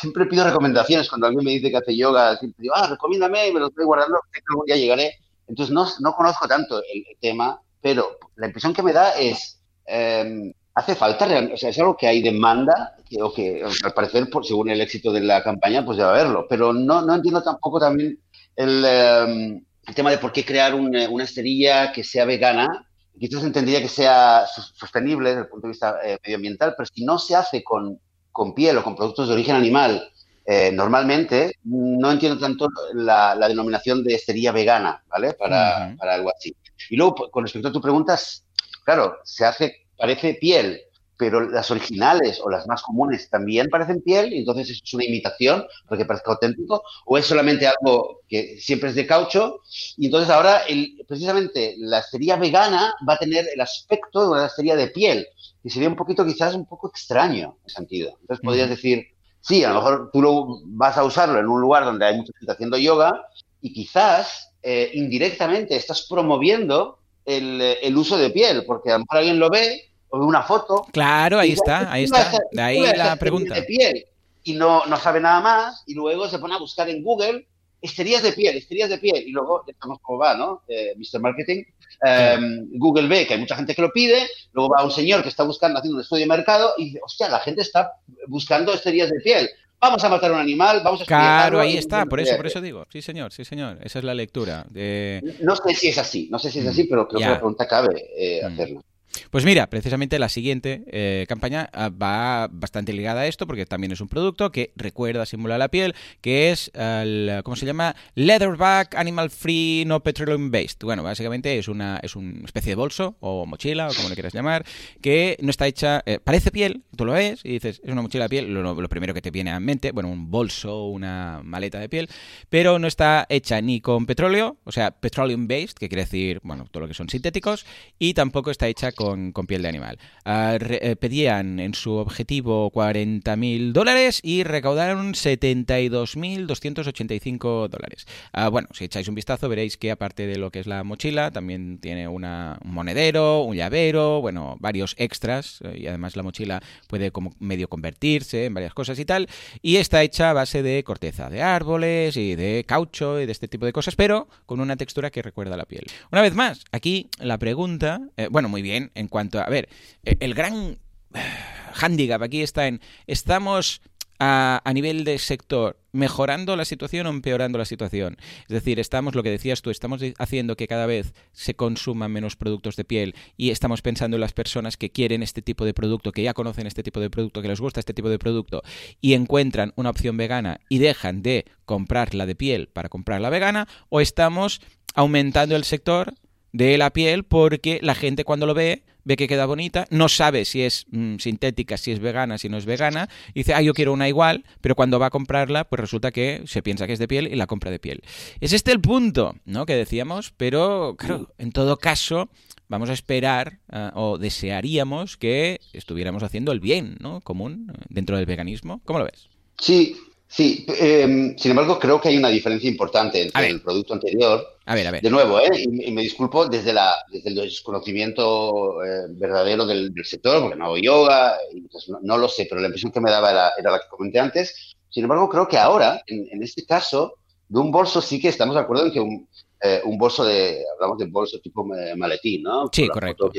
[0.00, 3.52] siempre pido recomendaciones cuando alguien me dice que hace yoga, siempre digo, ah, recomiéndame y
[3.52, 5.14] me lo estoy guardando, que día llegaré.
[5.48, 10.52] Entonces no, no conozco tanto el, tema, pero la impresión que me da es, em,
[10.74, 14.44] hace falta, o sea, es algo que hay demanda, que, o que al parecer, por,
[14.44, 18.18] según el éxito de la campaña, pues debe haberlo, pero no, no entiendo tampoco también
[18.56, 22.88] el, em, el tema de por qué crear una, una esterilla que sea vegana,
[23.20, 24.44] quizás entendería que sea
[24.74, 28.00] sostenible desde el punto de vista eh, medioambiental, pero si no se hace con
[28.32, 30.12] con piel o con productos de origen animal,
[30.44, 35.32] eh, normalmente no entiendo tanto la, denominación de estería vegana, ¿vale?
[35.34, 36.54] Para, para, algo así.
[36.90, 38.44] Y luego, con respecto a tu preguntas,
[38.84, 40.80] claro, se hace, parece piel,
[41.18, 45.64] pero las originales o las más comunes también parecen piel, y entonces es una imitación
[45.88, 49.60] porque parezca auténtico, o es solamente algo que siempre es de caucho,
[49.96, 54.46] y entonces ahora el, precisamente la estería vegana va a tener el aspecto de una
[54.46, 55.26] estería de piel,
[55.62, 58.18] que sería un poquito quizás un poco extraño en ese sentido.
[58.20, 59.06] Entonces podrías decir,
[59.40, 62.32] sí, a lo mejor tú lo vas a usarlo en un lugar donde hay mucha
[62.38, 63.26] gente haciendo yoga
[63.60, 69.18] y quizás eh, indirectamente estás promoviendo el, el, uso de piel, porque a lo mejor
[69.18, 70.86] alguien lo ve o ve una foto.
[70.92, 72.32] Claro, ahí está, ahí está.
[72.50, 73.54] De ahí la pregunta.
[73.54, 74.06] De piel
[74.42, 77.46] y no, no sabe nada más y luego se pone a buscar en Google
[77.80, 80.62] esterías de piel, esterías de piel y luego estamos como va, ¿no?
[80.66, 81.20] Eh, Mr.
[81.20, 81.62] Marketing.
[82.02, 85.28] Em, Google ve que hay mucha gente que lo pide, luego va un señor que
[85.28, 87.92] está buscando, haciendo un estudio de mercado y dice, hostia, la gente está
[88.26, 89.48] buscando esterías de piel.
[89.80, 92.60] Vamos a matar a un animal, vamos a Claro, ahí está, por eso, por eso
[92.60, 92.86] digo.
[92.90, 93.78] Sí, señor, sí, señor.
[93.82, 94.64] Esa es la lectura.
[94.70, 95.22] De...
[95.40, 97.66] No sé si es así, no sé si es así, pero creo que la pregunta
[97.66, 98.46] cabe eh, mm.
[98.46, 98.84] hacerlo.
[99.30, 103.92] Pues mira, precisamente la siguiente eh, campaña ah, va bastante ligada a esto porque también
[103.92, 107.96] es un producto que recuerda, simula la piel, que es, el, ¿cómo se llama?
[108.14, 110.78] Leatherback Animal Free No Petroleum Based.
[110.82, 114.34] Bueno, básicamente es una, es una especie de bolso o mochila o como le quieras
[114.34, 114.64] llamar,
[115.00, 118.24] que no está hecha, eh, parece piel, tú lo ves y dices, es una mochila
[118.24, 121.88] de piel, lo, primero que te viene a mente, bueno, un bolso, una maleta de
[121.88, 122.08] piel,
[122.48, 126.66] pero no está hecha ni con petróleo, o sea, petroleum based, que quiere decir, bueno,
[126.70, 127.66] todo lo que son sintéticos,
[127.98, 129.98] y tampoco está hecha con con, piel de animal.
[130.24, 138.06] Ah, eh, pedían en su objetivo 40.000 dólares y recaudaron 72.285 dólares.
[138.32, 141.30] Ah, bueno, si echáis un vistazo veréis que aparte de lo que es la mochila,
[141.30, 146.62] también tiene una, un monedero, un llavero, bueno, varios extras eh, y además la mochila
[146.88, 149.28] puede como medio convertirse en varias cosas y tal.
[149.62, 153.48] Y está hecha a base de corteza de árboles y de caucho y de este
[153.48, 155.84] tipo de cosas, pero con una textura que recuerda la piel.
[156.10, 159.68] Una vez más, aquí la pregunta, eh, bueno, muy bien, en cuanto a, ver,
[160.04, 160.78] eh, el gran
[161.80, 163.80] handicap aquí está en, ¿estamos
[164.18, 168.16] a, a, nivel de sector mejorando la situación o empeorando la situación.
[168.42, 172.36] Es decir, estamos, lo que decías tú, estamos haciendo que cada vez se consuman menos
[172.36, 176.12] productos de piel y estamos pensando en las personas que quieren este tipo de producto,
[176.12, 178.62] que ya conocen este tipo de producto, que les gusta este tipo de producto
[179.00, 183.30] y encuentran una opción vegana y dejan de comprar la de piel para comprar la
[183.30, 184.60] vegana o estamos
[184.94, 186.14] aumentando el sector
[186.52, 190.44] de la piel porque la gente cuando lo ve ve que queda bonita, no sabe
[190.44, 193.72] si es mm, sintética, si es vegana, si no es vegana, y dice, ah, yo
[193.72, 196.98] quiero una igual, pero cuando va a comprarla, pues resulta que se piensa que es
[196.98, 198.02] de piel y la compra de piel.
[198.40, 199.64] Es este el punto, ¿no?
[199.64, 202.28] Que decíamos, pero claro, en todo caso,
[202.68, 207.20] vamos a esperar ah, o desearíamos que estuviéramos haciendo el bien, ¿no?
[207.20, 208.80] Común dentro del veganismo.
[208.84, 209.28] ¿Cómo lo ves?
[209.56, 209.96] Sí,
[210.28, 214.44] Sí, em, sin embargo, creo que hay una diferencia importante entre el producto anterior.
[214.66, 215.02] A ver, a ver.
[215.02, 215.50] De nuevo, ¿eh?
[215.54, 220.78] y, me disculpo desde, la, desde el desconocimiento eh, verdadero del, sector, porque no hago
[220.78, 223.88] yoga, y pues no, lo sé, pero la impresión que me daba era, la que
[223.88, 224.74] comenté antes.
[224.90, 227.14] Sin embargo, creo que ahora, en, en, este caso,
[227.48, 229.28] de un bolso sí que estamos de acuerdo en que un,
[229.66, 232.68] eh, un bolso de, hablamos de bolso tipo maletín, ¿no?
[232.72, 233.30] Sí, correcto.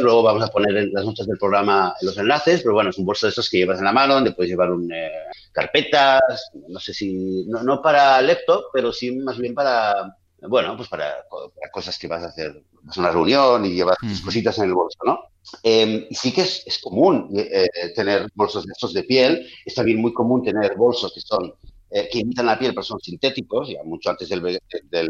[0.00, 3.06] Luego vamos a poner en las notas del programa los enlaces, pero bueno, es un
[3.06, 5.10] bolso de esos que llevas en la mano, donde puedes llevar un, eh,
[5.52, 10.16] carpetas, no sé si, no, no, para laptop, pero sí más bien para,
[10.48, 11.24] bueno, pues para,
[11.72, 14.74] cosas que vas a hacer, vas a una reunión y llevas tus cositas en el
[14.74, 15.20] bolso, ¿no?
[15.62, 17.34] Eh, y sí que es, es común
[17.94, 21.54] tener bolsos de estos de piel, es también muy común tener bolsos que son
[21.94, 24.40] eh, que imitan la piel, pero son sintéticos, ya mucho antes del,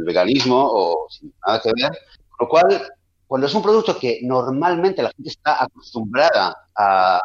[0.04, 1.92] veganismo o sin nada que ver.
[2.28, 2.82] Con lo cual,
[3.26, 7.20] cuando es un producto que normalmente la gente está acostumbrada a,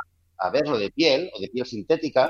[0.54, 2.30] verlo de piel o de piel sintética,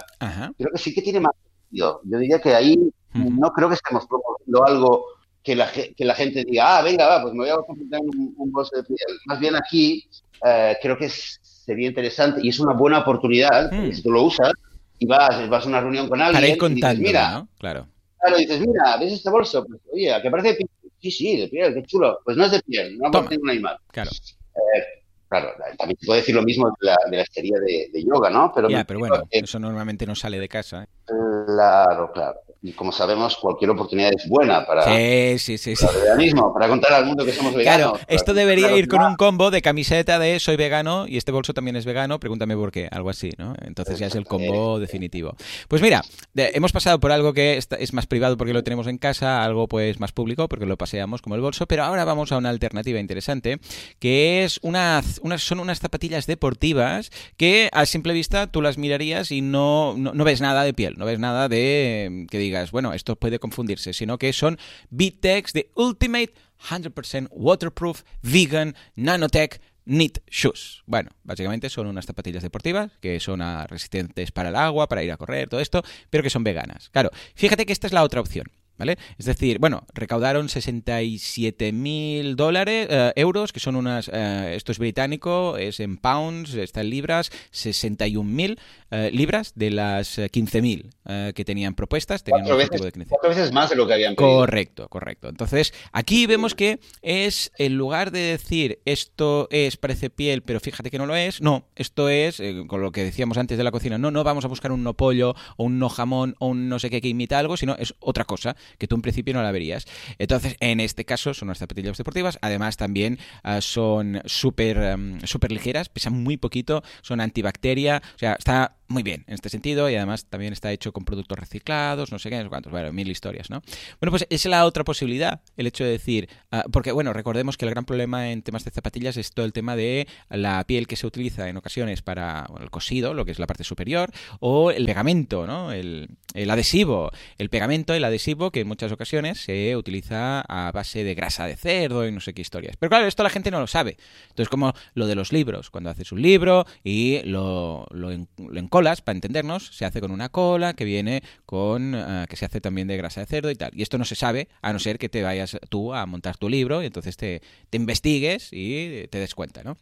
[0.58, 2.00] creo que sí que tiene más sentido.
[2.06, 2.78] Yo diría que ahí
[3.14, 5.06] no creo que estemos promoviendo algo
[5.44, 8.52] que la, que la gente diga, ah, venga, va, pues me voy a comprar un,
[8.52, 9.20] bolso de piel.
[9.26, 10.06] Más bien aquí
[10.46, 13.92] eh, creo que sería interesante y es una buena oportunidad, mm.
[13.92, 14.52] si tú lo usas,
[15.00, 16.42] y vas, vas a una reunión con alguien.
[16.42, 17.50] Para ir contando, mira, ¿no?
[17.60, 17.88] Claro.
[18.20, 19.66] Claro, dices, mira, ¿ves este bolso?
[19.66, 20.70] Pues, oye, ¿a qué parece de piel?
[21.00, 22.20] Sí, sí, de piel, qué chulo.
[22.26, 23.78] Pues no es de piel, no aparece ningún animal.
[23.92, 24.10] Claro.
[24.12, 24.84] Eh,
[25.30, 28.30] claro, también se puede decir lo mismo de la, de la estería de, de, yoga,
[28.30, 28.52] ¿no?
[28.54, 30.84] Pero, ya, pero bueno, eso normalmente no sale de casa.
[30.84, 30.88] ¿eh?
[31.06, 36.04] Claro, claro y como sabemos, cualquier oportunidad es buena para, sí, sí, sí, para el
[36.04, 37.92] veganismo, para contar al mundo que somos veganos.
[37.92, 41.54] Claro, esto debería ir con un combo de camiseta de soy vegano y este bolso
[41.54, 43.54] también es vegano, pregúntame por qué, algo así, ¿no?
[43.62, 45.36] Entonces ya es el combo definitivo.
[45.68, 46.02] Pues mira,
[46.36, 50.00] hemos pasado por algo que es más privado porque lo tenemos en casa, algo pues
[50.00, 53.60] más público porque lo paseamos como el bolso, pero ahora vamos a una alternativa interesante
[54.00, 55.02] que es una,
[55.38, 60.24] son unas zapatillas deportivas que a simple vista tú las mirarías y no, no, no
[60.24, 64.18] ves nada de piel, no ves nada de que digas bueno, esto puede confundirse, sino
[64.18, 64.58] que son
[64.90, 66.34] Bitex de Ultimate
[66.70, 70.84] 100% Waterproof Vegan Nanotech Knit Shoes.
[70.86, 75.18] Bueno, básicamente son unas zapatillas deportivas que son resistentes para el agua, para ir a
[75.18, 76.90] correr, todo esto, pero que son veganas.
[76.90, 78.52] Claro, fíjate que esta es la otra opción.
[78.78, 78.98] ¿Vale?
[79.18, 84.78] Es decir, bueno, recaudaron 67 mil dólares, eh, euros, que son unas, eh, esto es
[84.78, 88.60] británico, es en pounds, está en libras, 61 mil
[88.92, 90.90] eh, libras de las 15 mil
[91.34, 92.24] que tenían propuestas.
[92.24, 94.40] Tenían cuatro, veces, de cuatro veces más de lo que habían pedido.
[94.40, 95.30] Correcto, correcto.
[95.30, 100.92] Entonces, aquí vemos que es, en lugar de decir esto es, parece piel, pero fíjate
[100.92, 103.98] que no lo es, no, esto es, con lo que decíamos antes de la cocina,
[103.98, 106.78] no, no vamos a buscar un no pollo o un no jamón o un no
[106.78, 109.52] sé qué que imita algo, sino es otra cosa que tú en principio no la
[109.52, 109.86] verías.
[110.18, 115.52] Entonces, en este caso son unas zapatillas deportivas, además también uh, son súper um, super
[115.52, 119.96] ligeras, pesan muy poquito, son antibacteria, o sea, está muy bien en este sentido y
[119.96, 123.10] además también está hecho con productos reciclados, no sé qué, no sé cuántos, bueno, mil
[123.10, 123.62] historias, ¿no?
[124.00, 127.66] Bueno, pues es la otra posibilidad, el hecho de decir, uh, porque bueno, recordemos que
[127.66, 130.96] el gran problema en temas de zapatillas es todo el tema de la piel que
[130.96, 134.72] se utiliza en ocasiones para bueno, el cosido, lo que es la parte superior, o
[134.72, 135.72] el pegamento, ¿no?
[135.72, 141.04] El, el adhesivo, el pegamento, el adhesivo que en muchas ocasiones se utiliza a base
[141.04, 142.78] de grasa de cerdo y no sé qué historias.
[142.78, 143.98] Pero claro, esto la gente no lo sabe.
[144.30, 149.02] Entonces, como lo de los libros, cuando haces un libro y lo, lo, lo encolas,
[149.02, 152.88] para entendernos, se hace con una cola que viene con, uh, que se hace también
[152.88, 153.72] de grasa de cerdo y tal.
[153.74, 156.48] Y esto no se sabe, a no ser que te vayas tú a montar tu
[156.48, 159.78] libro y entonces te, te investigues y te des cuenta, ¿no?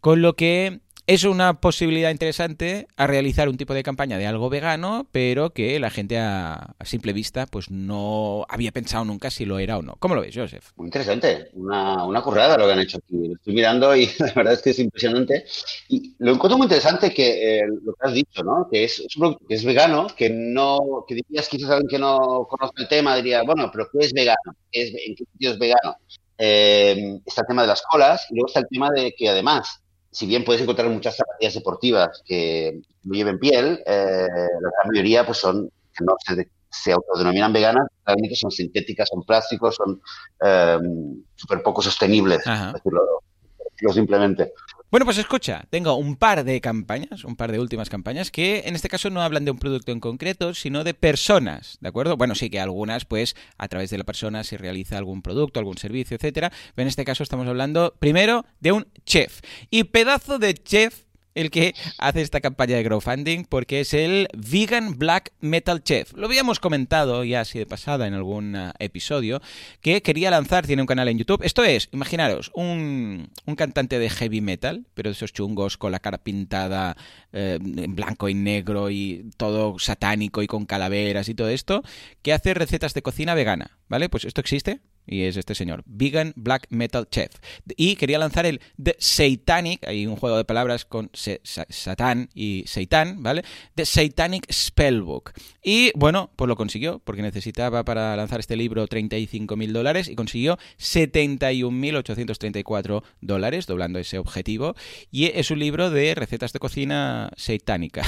[0.00, 4.50] Con lo que es una posibilidad interesante a realizar un tipo de campaña de algo
[4.50, 9.44] vegano, pero que la gente a, a, simple vista pues no había pensado nunca si
[9.44, 9.94] lo era o no.
[10.00, 10.72] ¿Cómo lo ves, Joseph?
[10.74, 13.28] Muy interesante, una, una currada lo que han hecho aquí.
[13.28, 15.44] Lo estoy mirando y la verdad es que es impresionante.
[15.88, 18.68] Y lo encuentro muy interesante que eh, lo que has dicho, ¿no?
[18.68, 21.98] Que es, es un producto que es vegano, que no, que dirías quizás alguien que
[22.00, 24.56] no conoce el tema diría, bueno, pero ¿qué es vegano?
[24.72, 25.96] ¿Qué es, ¿En qué sentido es vegano?
[26.38, 29.82] Eh, está el tema de las colas y luego está el tema de que además
[30.16, 35.26] si bien puedes encontrar muchas zapatillas deportivas que no lleven piel, eh, la gran mayoría
[35.26, 40.00] pues son que no se, se autodenominan veganas, realmente son sintéticas, son plásticos, son
[40.42, 40.78] eh,
[41.34, 43.02] súper poco sostenibles, decirlo,
[43.72, 44.54] decirlo simplemente.
[44.88, 48.76] Bueno, pues escucha, tengo un par de campañas, un par de últimas campañas, que en
[48.76, 52.16] este caso no hablan de un producto en concreto, sino de personas, ¿de acuerdo?
[52.16, 55.76] Bueno, sí que algunas, pues, a través de la persona se realiza algún producto, algún
[55.76, 59.40] servicio, etcétera, pero en este caso estamos hablando, primero, de un chef.
[59.70, 61.05] Y pedazo de chef
[61.36, 66.12] el que hace esta campaña de crowdfunding porque es el Vegan Black Metal Chef.
[66.14, 69.40] Lo habíamos comentado ya así de pasada en algún uh, episodio
[69.80, 71.44] que quería lanzar, tiene un canal en YouTube.
[71.44, 76.00] Esto es, imaginaros, un, un cantante de heavy metal, pero de esos chungos con la
[76.00, 76.96] cara pintada
[77.32, 81.82] eh, en blanco y negro y todo satánico y con calaveras y todo esto,
[82.22, 84.08] que hace recetas de cocina vegana, ¿vale?
[84.08, 87.30] Pues esto existe, y es este señor, Vegan Black Metal Chef.
[87.76, 93.22] Y quería lanzar el The Satanic, hay un juego de palabras con Satán y Seitan,
[93.22, 93.44] ¿vale?
[93.74, 95.32] The Satanic Spellbook.
[95.62, 100.14] Y bueno, pues lo consiguió, porque necesitaba para lanzar este libro 35 mil dólares y
[100.14, 104.74] consiguió 71.834 dólares, doblando ese objetivo.
[105.10, 108.02] Y es un libro de recetas de cocina satánica.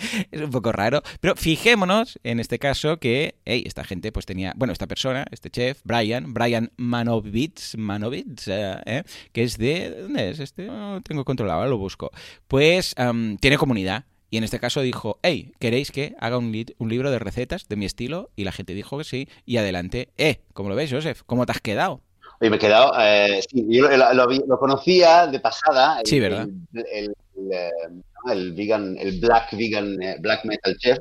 [0.30, 1.02] es un poco raro.
[1.20, 5.50] Pero fijémonos en este caso que, hey, esta gente pues tenía, bueno, esta persona, este
[5.50, 10.66] chef, Brian, Brian Manovitz, Manovitz, eh, que es de, ¿dónde es este?
[10.66, 12.10] No tengo controlado, lo busco.
[12.48, 14.04] Pues um, tiene comunidad.
[14.32, 17.66] Y en este caso dijo, hey, ¿queréis que haga un, li un, libro de recetas
[17.68, 18.30] de mi estilo?
[18.36, 19.28] Y la gente dijo que sí.
[19.44, 21.22] Y adelante, eh, ¿cómo lo ves, Joseph?
[21.26, 22.00] ¿Cómo te has quedado?
[22.40, 26.00] Oye, me he quedado, eh, sí, yo lo, lo, lo, conocía de pasada.
[26.00, 26.48] El, sí, ¿verdad?
[26.72, 27.14] El, el,
[27.52, 28.04] el,
[28.52, 30.98] vegan, el black vegan, black metal chef.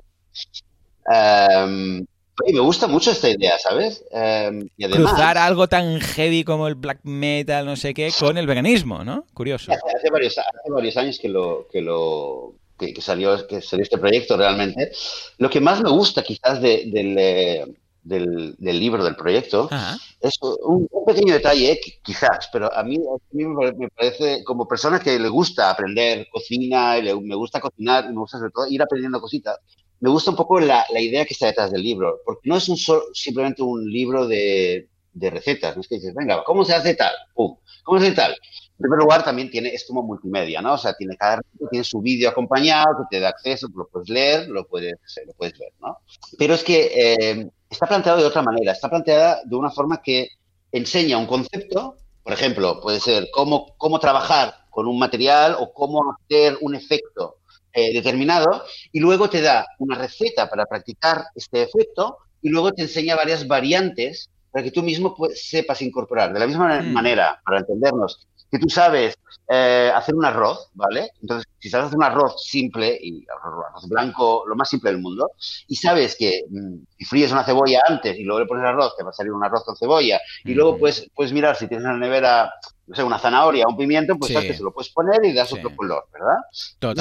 [1.06, 2.06] Um,
[2.48, 4.04] me gusta mucho esta idea, ¿sabes?
[4.12, 8.38] Um, y además, Cruzar algo tan heavy como el black metal, no sé qué, con
[8.38, 9.26] el veganismo, ¿no?
[9.34, 9.72] Curioso.
[9.72, 13.84] Hace, hace, varios, hace varios, años que lo, que lo que, que, salió, que salió
[13.84, 14.92] este proyecto realmente.
[15.38, 19.98] Lo que más me gusta quizás de, del, del, del, libro, del proyecto, Ajá.
[20.20, 25.00] es un, un, pequeño detalle, quizás, pero a mí, a mí, me parece, como persona
[25.00, 28.82] que le gusta aprender cocina, y le, me gusta cocinar, me gusta sobre todo ir
[28.82, 29.58] aprendiendo cositas,
[30.00, 32.70] me gusta un poco la, la idea que está detrás del libro, porque no es
[32.70, 36.74] un solo, simplemente un libro de, de, recetas, no es que dices, venga, ¿cómo se
[36.74, 37.14] hace tal?
[37.34, 37.58] ¡Pum!
[37.84, 38.32] ¿Cómo se hace tal?
[38.32, 40.76] En primer lugar, también tiene, es como multimedia, ¿no?
[40.76, 44.48] O sea, tiene cada tiene su vídeo acompañado que te da acceso, lo puedes leer,
[44.48, 44.96] lo puedes,
[45.28, 45.98] lo puedes ver, ¿no?
[46.38, 50.30] Pero es que eh, está planteado de otra manera, está planteada de una forma que
[50.72, 56.04] enseña un concepto, por ejemplo, puede ser cómo, cómo trabajar con un material o cómo
[56.14, 57.38] hacer un efecto
[57.74, 62.84] eh, determinado, y luego te da una receta para practicar este efecto, y luego te
[62.84, 66.34] enseña varias variantes para que tú mismo pues, sepas incorporar.
[66.34, 66.92] De la misma mm.
[66.92, 69.16] manera, para entendernos, que tú sabes
[69.48, 71.12] eh, hacer un arroz, ¿vale?
[71.22, 75.32] Entonces, si sabes hacer un arroz simple y arroz blanco, lo más simple del mundo,
[75.68, 79.04] y sabes que mm, si fríes una cebolla antes y luego le pones arroz, te
[79.04, 81.94] va a salir un arroz con cebolla, y luego puedes, puedes mirar si tienes en
[81.94, 82.52] la nevera,
[82.88, 85.34] no sé, una zanahoria o un pimiento, pues sabes que se lo puedes poner y
[85.34, 86.38] das otro color, ¿verdad?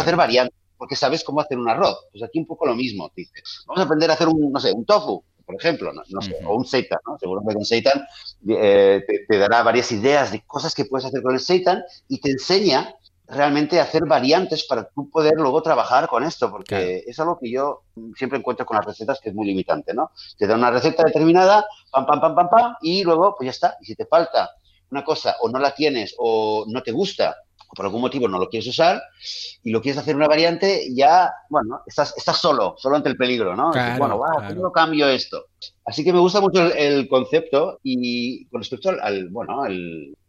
[0.01, 2.07] Hacer variantes, porque sabes cómo hacer un arroz.
[2.12, 3.64] Pues aquí un poco lo mismo, dices.
[3.66, 6.57] Vamos a aprender a hacer un, no sé, un tofu por ejemplo, no, sé, o
[6.57, 7.19] un seitan, ¿no?
[7.19, 8.07] Seguro que con seitan
[8.51, 12.33] eh, te, dará varias ideas de cosas que puedes hacer con el seitan y te
[12.33, 12.95] enseña
[13.27, 17.51] realmente a hacer variantes para tú poder luego trabajar con esto, porque es algo que
[17.51, 17.85] yo
[18.15, 20.11] siempre encuentro con las recetas que es muy limitante, ¿no?
[20.37, 23.79] Te da una receta determinada, pam, pam, pam, pam, pam, y luego pues ya está.
[23.81, 24.51] Y si te falta
[24.91, 27.35] una cosa o no la tienes o no te gusta
[27.69, 29.03] o por algún motivo no lo quieres usar
[29.62, 33.55] y lo quieres hacer una variante, ya, bueno, estás, estás solo, solo ante el peligro,
[33.55, 33.71] ¿no?
[33.99, 35.47] bueno, va, ¿cómo cambio esto?
[35.85, 39.64] Así que me gusta mucho el, concepto y con respecto al, bueno,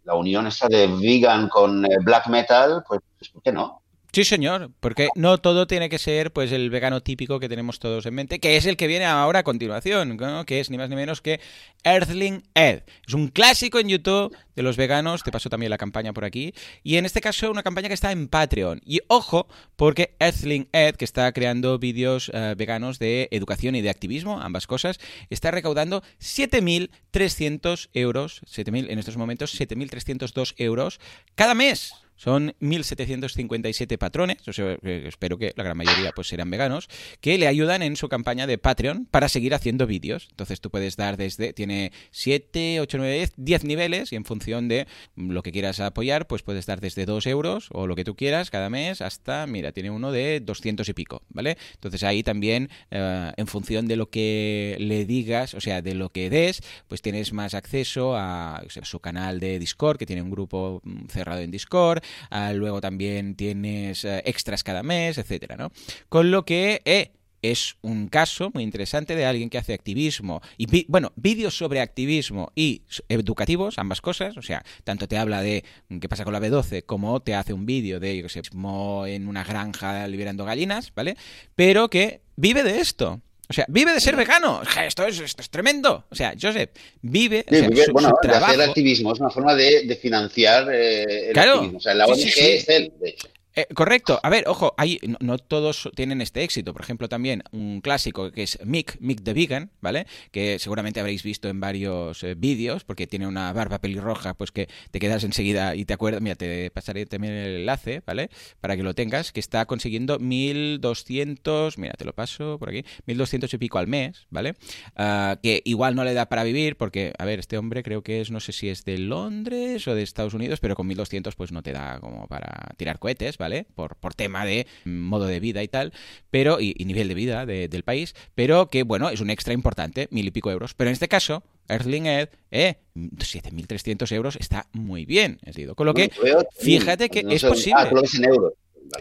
[0.04, 3.82] la unión esa de vegan con eh, black metal, pues, pues ¿por qué no?
[4.12, 8.07] Sí, señor, porque no todo tiene que ser pues el vegano típico que tenemos todos
[8.07, 10.95] en mente, que es el que viene ahora a continuación, que es ni más ni
[10.95, 11.39] menos que
[11.84, 12.82] Earthling Ed.
[13.07, 16.55] Es un clásico en YouTube de los veganos, te paso también la campaña por aquí,
[16.82, 18.82] y en este caso una campaña que está en Patreon.
[18.84, 23.91] Y ojo, porque Earthling Ed, que está creando vídeos eh, veganos de educación y de
[23.91, 24.99] activismo, ambas cosas,
[25.30, 30.99] está recaudando 7.300 euros, 7.000 en estos momentos, 7.302 euros
[31.36, 31.93] cada mes.
[32.20, 36.90] Son 1.757 patrones, o sea, espero que la gran mayoría pues serán veganos,
[37.22, 40.28] que le ayudan en su campaña de Patreon para seguir haciendo vídeos.
[40.32, 44.68] Entonces tú puedes dar desde, tiene 7, 8, 9, 10, 10 niveles y en función
[44.68, 48.18] de lo que quieras apoyar, pues puedes dar desde 2 euros o lo que tú
[48.18, 51.58] quieras cada mes hasta, mira, tiene uno de 200 y pico, ¿vale?
[51.76, 56.10] Entonces ahí también, eh, en función de lo que le digas, o sea, de lo
[56.10, 60.82] que des, pues tienes más acceso a su canal de Discord, que tiene un grupo
[60.84, 65.72] mm, cerrado en Discord, Ah, luego también tienes eh, extras cada mes, etcétera, ¿no?
[66.10, 70.86] Con lo que eh, es un caso muy interesante de alguien que hace activismo y
[70.88, 75.64] bueno, vídeos sobre activismo y educativos, ambas cosas, o sea, tanto te habla de
[76.01, 79.43] qué pasa con la B12 como te hace un vídeo de, yo sé, en una
[79.43, 81.16] granja liberando gallinas, ¿vale?
[81.55, 83.22] Pero que vive de esto.
[83.50, 84.62] O sea, vive de ser vegano.
[84.86, 86.06] Esto es, esto es tremendo.
[86.10, 86.70] O sea, Joseph
[87.02, 87.43] vive.
[87.91, 91.78] bueno, de hacer activismo es una forma de, financiar eh, el activismo.
[91.80, 93.28] O sea, la ONG es él, de hecho.
[93.60, 94.22] Eh, correcto.
[94.24, 96.72] A ver, ojo, hay, no, todos tienen este éxito.
[96.72, 100.07] Por ejemplo, también un clásico que es Mick, Mick the Vegan, ¿vale?
[100.32, 104.70] Que seguramente habréis visto en varios eh, vídeos, porque tiene una barba pelirroja, pues que
[104.91, 106.22] te quedas enseguida y te acuerdas.
[106.22, 108.30] Mira, te pasaré también el enlace, ¿vale?
[108.62, 113.53] Para que lo tengas, que está consiguiendo 1200, mira, te lo paso por aquí, 1200
[113.53, 114.55] y pico al mes, ¿vale?
[114.95, 118.22] Ah, que igual no le da para vivir, porque, a ver, este hombre creo que
[118.22, 121.51] es, no sé si es de Londres o de Estados Unidos, pero con 1200 pues
[121.51, 123.49] no te da como para tirar cohetes, ¿vale?
[123.76, 125.93] Por, por tema de modo de vida y tal,
[126.32, 130.28] pero, y, nivel de vida del país, pero que, bueno, es un extra importante, mil
[130.28, 130.74] y pico euros.
[130.74, 135.86] Pero en este caso, Earthling Ed, eh, 7.300 euros está muy bien, es decir, con
[135.86, 136.12] lo que,
[136.60, 137.76] fíjate que es posible.
[137.78, 138.54] Ah, en euros.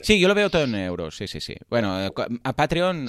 [0.02, 1.54] Sí, yo lo veo todo en euros, sí, sí, sí.
[1.68, 2.10] Bueno, eh,
[2.44, 3.06] a Patreon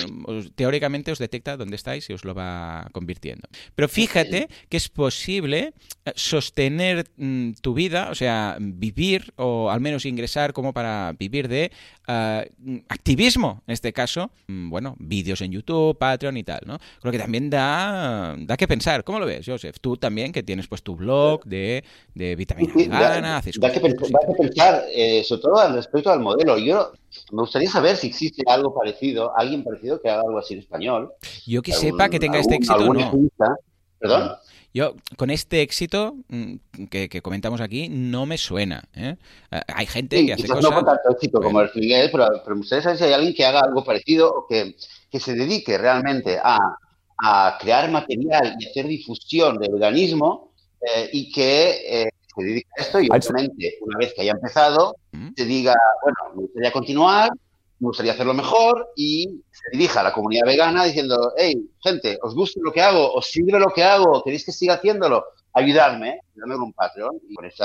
[0.55, 3.47] teóricamente os detecta dónde estáis y os lo va convirtiendo.
[3.75, 5.73] Pero fíjate que es posible
[6.05, 11.47] eh, sostener mm, tu vida, o sea, vivir o al menos ingresar como para vivir
[11.47, 11.71] de
[12.07, 12.51] eh,
[12.87, 16.77] activismo, en este caso, mm, bueno, vídeos en YouTube, Patreon y tal, ¿no?
[17.01, 19.03] Creo que también da, da que pensar.
[19.03, 19.77] ¿Cómo lo ves, Joseph?
[19.81, 24.09] Tú también, que tienes pues tu blog de, de vitamina vegana, haces da, que pensar,
[24.11, 24.83] da que pensar
[25.23, 26.91] sobre todo al respecto al modelo yo
[27.31, 31.11] me gustaría saber si existe algo parecido, alguien parecido que haga algo así en español.
[31.45, 33.29] Yo que sepa que tenga este éxito, no.
[33.99, 34.31] ¿Perdón?
[34.73, 36.55] Yo, con este éxito mm,
[36.89, 38.83] que, comentamos aquí, no me suena.
[38.95, 39.15] ¿eh?
[39.51, 40.63] Eh, hay gente que hace cosas...
[40.63, 43.33] No con tanto éxito como el Figuel, pero, pero me gustaría saber si hay alguien
[43.33, 44.75] que haga algo parecido o que,
[45.09, 46.59] que se dedique realmente a,
[47.17, 52.99] a, crear material y hacer difusión del veganismo eh, y que se dedica a esto
[53.01, 54.95] y obviamente una vez que haya empezado,
[55.35, 57.29] te diga, bueno, me gustaría continuar,
[57.79, 62.35] me gustaría hacerlo mejor y se dirija a la comunidad vegana diciendo, hey, gente, ¿os
[62.35, 63.13] gusta lo que hago?
[63.13, 64.21] ¿Os sirve lo que hago?
[64.23, 65.23] ¿Queréis que siga haciéndolo?
[65.53, 67.63] Ayudadme, ayudadme con un Patreon y con ese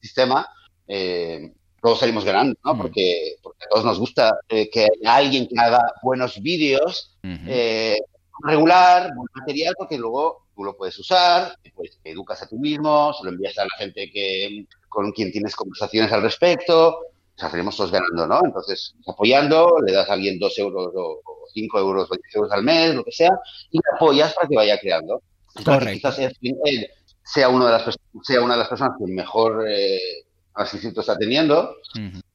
[0.00, 0.46] sistema
[0.88, 1.52] eh,
[1.82, 2.76] todos salimos ganando, ¿no?
[2.78, 7.98] Porque, porque a todos nos gusta eh, que haya alguien que haga buenos vídeos, eh,
[8.44, 13.12] regular, buen material, porque luego tú lo puedes usar, pues te educas a ti mismo,
[13.12, 16.98] se lo envías a la gente que, con quien tienes conversaciones al respecto,
[17.34, 18.40] salimos todos ganando, ¿no?
[18.44, 21.20] Entonces, apoyando, le das a alguien dos euros o,
[21.52, 23.30] cinco euros o diez euros al mes, lo que sea,
[23.70, 25.22] y le apoyas para que vaya creando.
[25.64, 26.08] Correcto.
[26.08, 26.88] Quizás él
[27.24, 29.98] sea, uno de las, sea una de las personas que mejor eh,
[30.56, 31.74] está teniendo,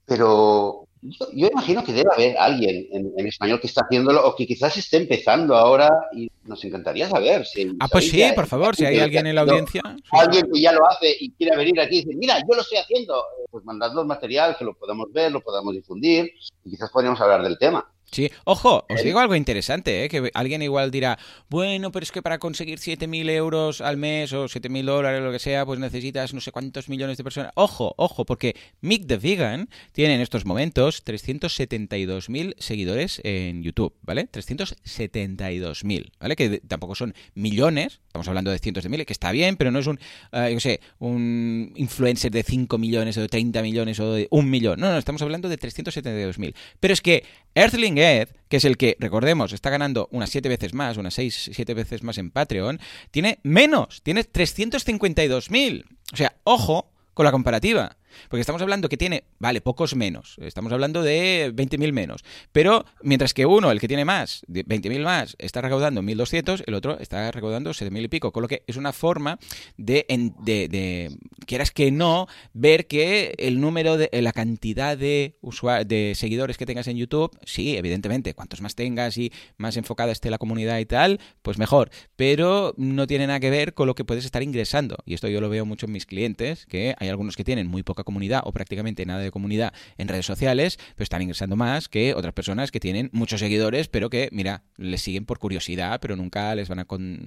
[0.05, 4.75] pero yo, imagino que debe haber alguien en, español que está haciéndolo o que quizás
[4.77, 7.45] esté empezando ahora y nos encantaría saber.
[7.45, 9.81] Si ah, pues sí, por favor, si hay alguien en la audiencia.
[10.11, 12.79] Alguien que ya lo hace y quiere venir aquí y decir, mira, yo lo estoy
[12.79, 16.31] haciendo, pues mandadnos material que lo podamos ver, lo podamos difundir
[16.63, 17.87] y quizás podríamos hablar del tema.
[18.11, 20.09] Sí, ojo, os digo algo interesante, ¿eh?
[20.09, 24.45] que alguien igual dirá, bueno, pero es que para conseguir 7.000 euros al mes o
[24.45, 27.51] 7.000 dólares, lo que sea, pues necesitas no sé cuántos millones de personas.
[27.55, 34.29] Ojo, ojo, porque Mick the Vegan tiene en estos momentos 372.000 seguidores en YouTube, ¿vale?
[34.31, 36.35] 372.000, ¿vale?
[36.37, 39.79] Que tampoco son millones, estamos hablando de cientos de miles, que está bien, pero no
[39.79, 39.99] es un,
[40.31, 44.49] uh, yo sé, un influencer de 5 millones o de 30 millones o de un
[44.49, 44.79] millón.
[44.79, 46.55] No, no, estamos hablando de 372.000.
[46.79, 47.25] Pero es que
[47.57, 51.49] Earthling Ed, que es el que, recordemos, está ganando unas 7 veces más, unas 6,
[51.53, 52.79] 7 veces más en Patreon,
[53.09, 55.85] tiene menos, tiene 352.000.
[56.13, 57.97] O sea, ojo con la comparativa.
[58.29, 63.33] Porque estamos hablando que tiene, vale, pocos menos, estamos hablando de 20.000 menos, pero mientras
[63.33, 67.71] que uno, el que tiene más, 20.000 más, está recaudando 1.200, el otro está recaudando
[67.71, 69.39] 7.000 y pico, con lo que es una forma
[69.77, 70.05] de,
[70.43, 75.37] de, quieras que no, ver que el número de, la cantidad de,
[75.85, 80.29] de seguidores que tengas en YouTube, sí, evidentemente, cuantos más tengas y más enfocada esté
[80.29, 84.05] la comunidad y tal, pues mejor, pero no tiene nada que ver con lo que
[84.05, 87.35] puedes estar ingresando, y esto yo lo veo mucho en mis clientes, que hay algunos
[87.35, 91.21] que tienen muy poca comunidad o prácticamente nada de comunidad en redes sociales, pero están
[91.21, 95.39] ingresando más que otras personas que tienen muchos seguidores, pero que, mira, les siguen por
[95.39, 96.85] curiosidad, pero nunca les van a,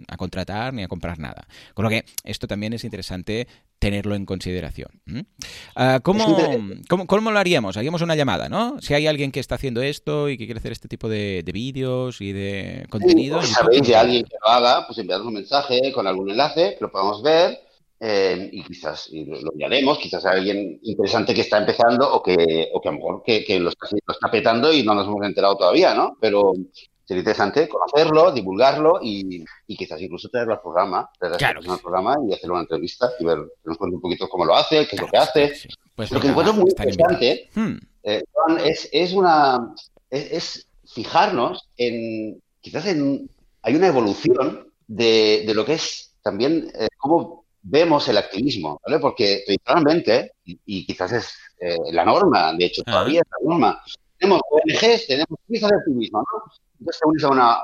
[0.08, 1.46] a contratar ni a comprar nada.
[1.74, 3.46] Con lo que esto también es interesante
[3.78, 4.90] tenerlo en consideración.
[5.74, 6.26] Ah, ¿cómo,
[6.88, 7.76] ¿cómo, lo haríamos?
[7.76, 8.80] Haríamos una llamada, ¿no?
[8.80, 12.20] Si hay alguien que está haciendo esto y que quiere hacer este tipo de, vídeos
[12.20, 13.42] y de contenido.
[13.42, 16.80] si sabéis de alguien que lo haga, pues enviadnos un mensaje con algún enlace que
[16.80, 17.69] lo podamos ver
[18.02, 22.70] eh, y quizás y lo, miraremos, quizás hay alguien interesante que está empezando o que,
[22.72, 25.06] o que a lo mejor que, que lo, está, lo, está, petando y no nos
[25.06, 26.16] hemos enterado todavía, ¿no?
[26.18, 26.54] Pero
[27.04, 32.32] sería interesante conocerlo, divulgarlo y, y quizás incluso traerlo al programa, traerlo al programa y
[32.32, 35.52] hacer una entrevista y ver, un poquito cómo lo hace, qué es lo que hace.
[35.94, 37.76] Pues lo que encuentro muy interesante hmm.
[38.04, 38.22] eh,
[38.64, 39.74] es, es, una
[40.08, 43.28] es, es, fijarnos en quizás en
[43.60, 48.98] hay una evolución de, de lo que es también eh, cómo vemos el activismo, ¿vale?
[48.98, 53.82] Porque tradicionalmente, y, quizás es eh, la norma, de hecho, todavía es la norma,
[54.18, 56.52] tenemos ONGs, tenemos de activismo, ¿no?
[56.78, 57.58] Entonces se une a una,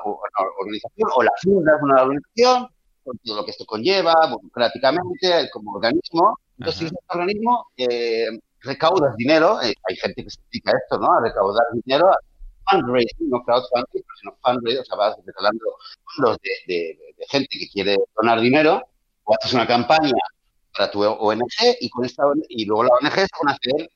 [0.61, 2.69] organización o la fundas una organización,
[3.05, 6.39] con todo lo que esto conlleva, burocráticamente, como organismo.
[6.59, 8.29] Entonces, si este organismo eh,
[8.61, 11.13] recaudas dinero, eh, hay gente que se dedica a esto, ¿no?
[11.13, 12.11] A recaudar dinero,
[12.71, 15.17] fundraising, no crowdfunding, sino fundraising, o sea, vas
[16.17, 18.83] fondos de, de, de gente que quiere donar dinero
[19.27, 20.15] o haces una campaña
[20.75, 23.91] para tu ONG y con esta y luego la ONG se van a hacer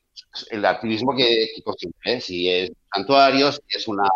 [0.51, 2.21] el activismo que, que ¿eh?
[2.21, 4.07] si es santuarios, si es una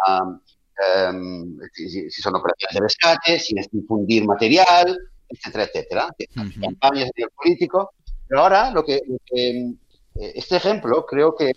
[1.08, 4.98] em, si, son operaciones de rescate, si es difundir material,
[5.30, 6.16] etcétera, etcétera,
[6.62, 7.92] campañas de político.
[8.28, 9.02] Pero ahora lo que,
[9.36, 9.74] eh,
[10.16, 11.52] este ejemplo creo que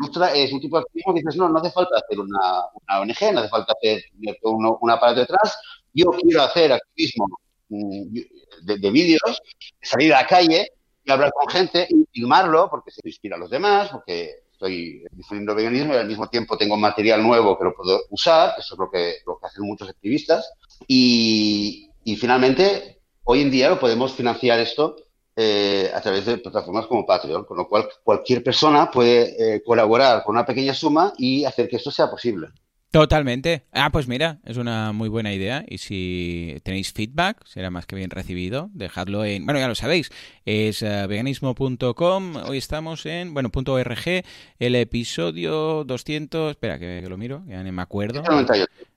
[0.00, 3.00] ilustra es un tipo de activismo que dices, no, no hace falta hacer una, una
[3.00, 4.02] ONG, no hace falta hacer
[4.42, 5.58] un, un aparato detrás,
[5.92, 7.26] yo quiero hacer activismo
[7.68, 8.14] Mm,
[8.62, 9.42] de, vídeos,
[9.80, 10.68] salir a la calle
[11.02, 15.54] y hablar con gente y filmarlo porque se inspira a los demás, porque estoy difundiendo
[15.54, 18.90] veganismo y al mismo tiempo tengo material nuevo que lo puedo usar, eso es lo
[18.90, 20.52] que, lo que hacen muchos activistas.
[20.86, 24.96] Y, finalmente, hoy en día lo podemos financiar esto
[25.36, 30.22] eh, a través de plataformas como Patreon, con lo cual cualquier persona puede eh, colaborar
[30.22, 32.48] con una pequeña suma y hacer que esto sea posible.
[32.94, 33.66] Totalmente.
[33.72, 35.64] Ah, pues mira, es una muy buena idea.
[35.66, 38.70] Y si tenéis feedback, será más que bien recibido.
[38.72, 39.44] Dejadlo en.
[39.44, 40.12] Bueno, ya lo sabéis.
[40.44, 42.36] Es uh, veganismo.com.
[42.36, 43.34] Hoy estamos en.
[43.34, 44.22] Bueno, punto .org.
[44.60, 46.52] El episodio 200.
[46.52, 47.42] Espera, que, que lo miro.
[47.48, 48.22] Ya no me acuerdo.
[48.22, 48.93] 198.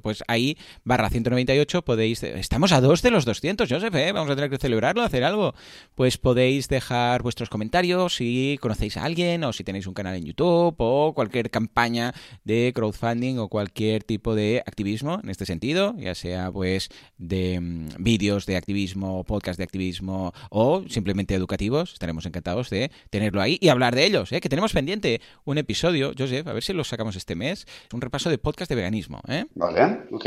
[0.00, 2.22] Pues ahí, barra 198, podéis...
[2.22, 4.12] Estamos a dos de los 200, Joseph, ¿eh?
[4.12, 5.54] Vamos a tener que celebrarlo, hacer algo.
[5.94, 10.26] Pues podéis dejar vuestros comentarios si conocéis a alguien o si tenéis un canal en
[10.26, 12.12] YouTube o cualquier campaña
[12.44, 17.88] de crowdfunding o cualquier tipo de activismo en este sentido, ya sea pues de mm,
[18.00, 21.94] vídeos de activismo, podcast de activismo o simplemente educativos.
[21.94, 24.40] Estaremos encantados de tenerlo ahí y hablar de ellos, ¿eh?
[24.42, 28.28] Que tenemos pendiente un episodio, Joseph, a ver si lo sacamos este mes, un repaso
[28.28, 29.13] de podcast de veganismo.
[29.28, 29.44] ¿Eh?
[29.54, 30.26] Vale, ok.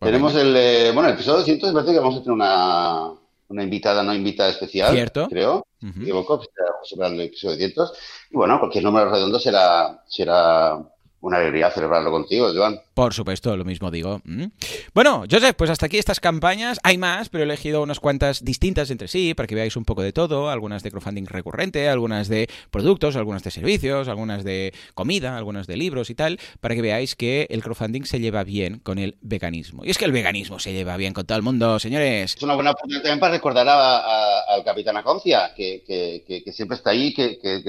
[0.00, 3.10] Tenemos el, eh, bueno, el episodio 200 parece que vamos a tener una,
[3.48, 5.28] una invitada no invitada especial, ¿Cierto?
[5.28, 5.66] creo.
[5.82, 6.02] Uh -huh.
[6.02, 7.92] equivoco, pues, el episodio 200.
[8.30, 10.78] Y bueno, cualquier número redondo será, será
[11.20, 12.80] una alegría celebrarlo contigo, Joan.
[12.94, 14.20] Por supuesto, lo mismo digo.
[14.24, 14.46] ¿Mm?
[14.94, 16.78] Bueno, Joseph, pues hasta aquí estas campañas.
[16.82, 20.02] Hay más, pero he elegido unas cuantas distintas entre sí para que veáis un poco
[20.02, 20.48] de todo.
[20.48, 25.76] Algunas de crowdfunding recurrente, algunas de productos, algunas de servicios, algunas de comida, algunas de
[25.76, 29.84] libros y tal, para que veáis que el crowdfunding se lleva bien con el veganismo.
[29.84, 32.36] Y es que el veganismo se lleva bien con todo el mundo, señores.
[32.36, 37.12] Es una buena oportunidad también para recordar al capitán Aconcia, que, que, siempre está ahí,
[37.12, 37.64] que, es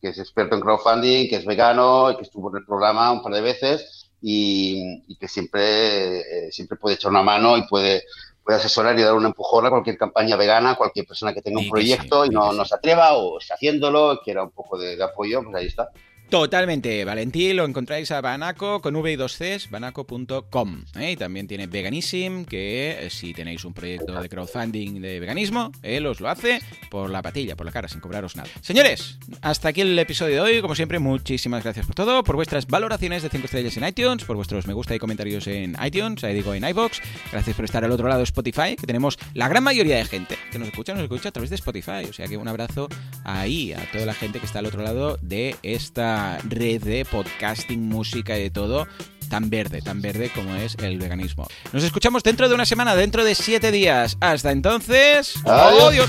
[0.00, 3.32] que es experto en crowdfunding, que es vegano, que estuvo en el programa un par
[3.32, 8.04] de veces y, que siempre, eh, siempre puede echar una mano y puede,
[8.44, 11.68] puede asesorar y dar un empujón a cualquier campaña vegana, cualquier persona que tenga un
[11.68, 15.42] proyecto y no, no, se atreva o esté haciéndolo, quiera un poco de, de apoyo,
[15.42, 15.90] pues ahí está.
[16.28, 20.84] Totalmente, Valentín lo encontráis a Banaco con V y 2 Cs, banaco.com.
[21.00, 21.12] ¿eh?
[21.12, 26.04] Y también tiene Veganism, que eh, si tenéis un proyecto de crowdfunding de veganismo, él
[26.04, 26.60] os lo hace
[26.90, 28.50] por la patilla, por la cara, sin cobraros nada.
[28.60, 30.60] Señores, hasta aquí el episodio de hoy.
[30.60, 34.36] Como siempre, muchísimas gracias por todo, por vuestras valoraciones de 5 estrellas en iTunes, por
[34.36, 37.00] vuestros me gusta y comentarios en iTunes, ahí digo en iBox.
[37.32, 40.36] Gracias por estar al otro lado de Spotify, que tenemos la gran mayoría de gente
[40.52, 42.04] que nos escucha, nos escucha a través de Spotify.
[42.06, 42.88] O sea que un abrazo
[43.24, 46.17] ahí a toda la gente que está al otro lado de esta
[46.48, 48.86] red de podcasting, música y de todo
[49.28, 51.46] tan verde, tan verde como es el veganismo.
[51.72, 54.16] Nos escuchamos dentro de una semana, dentro de siete días.
[54.20, 56.08] Hasta entonces, adiós.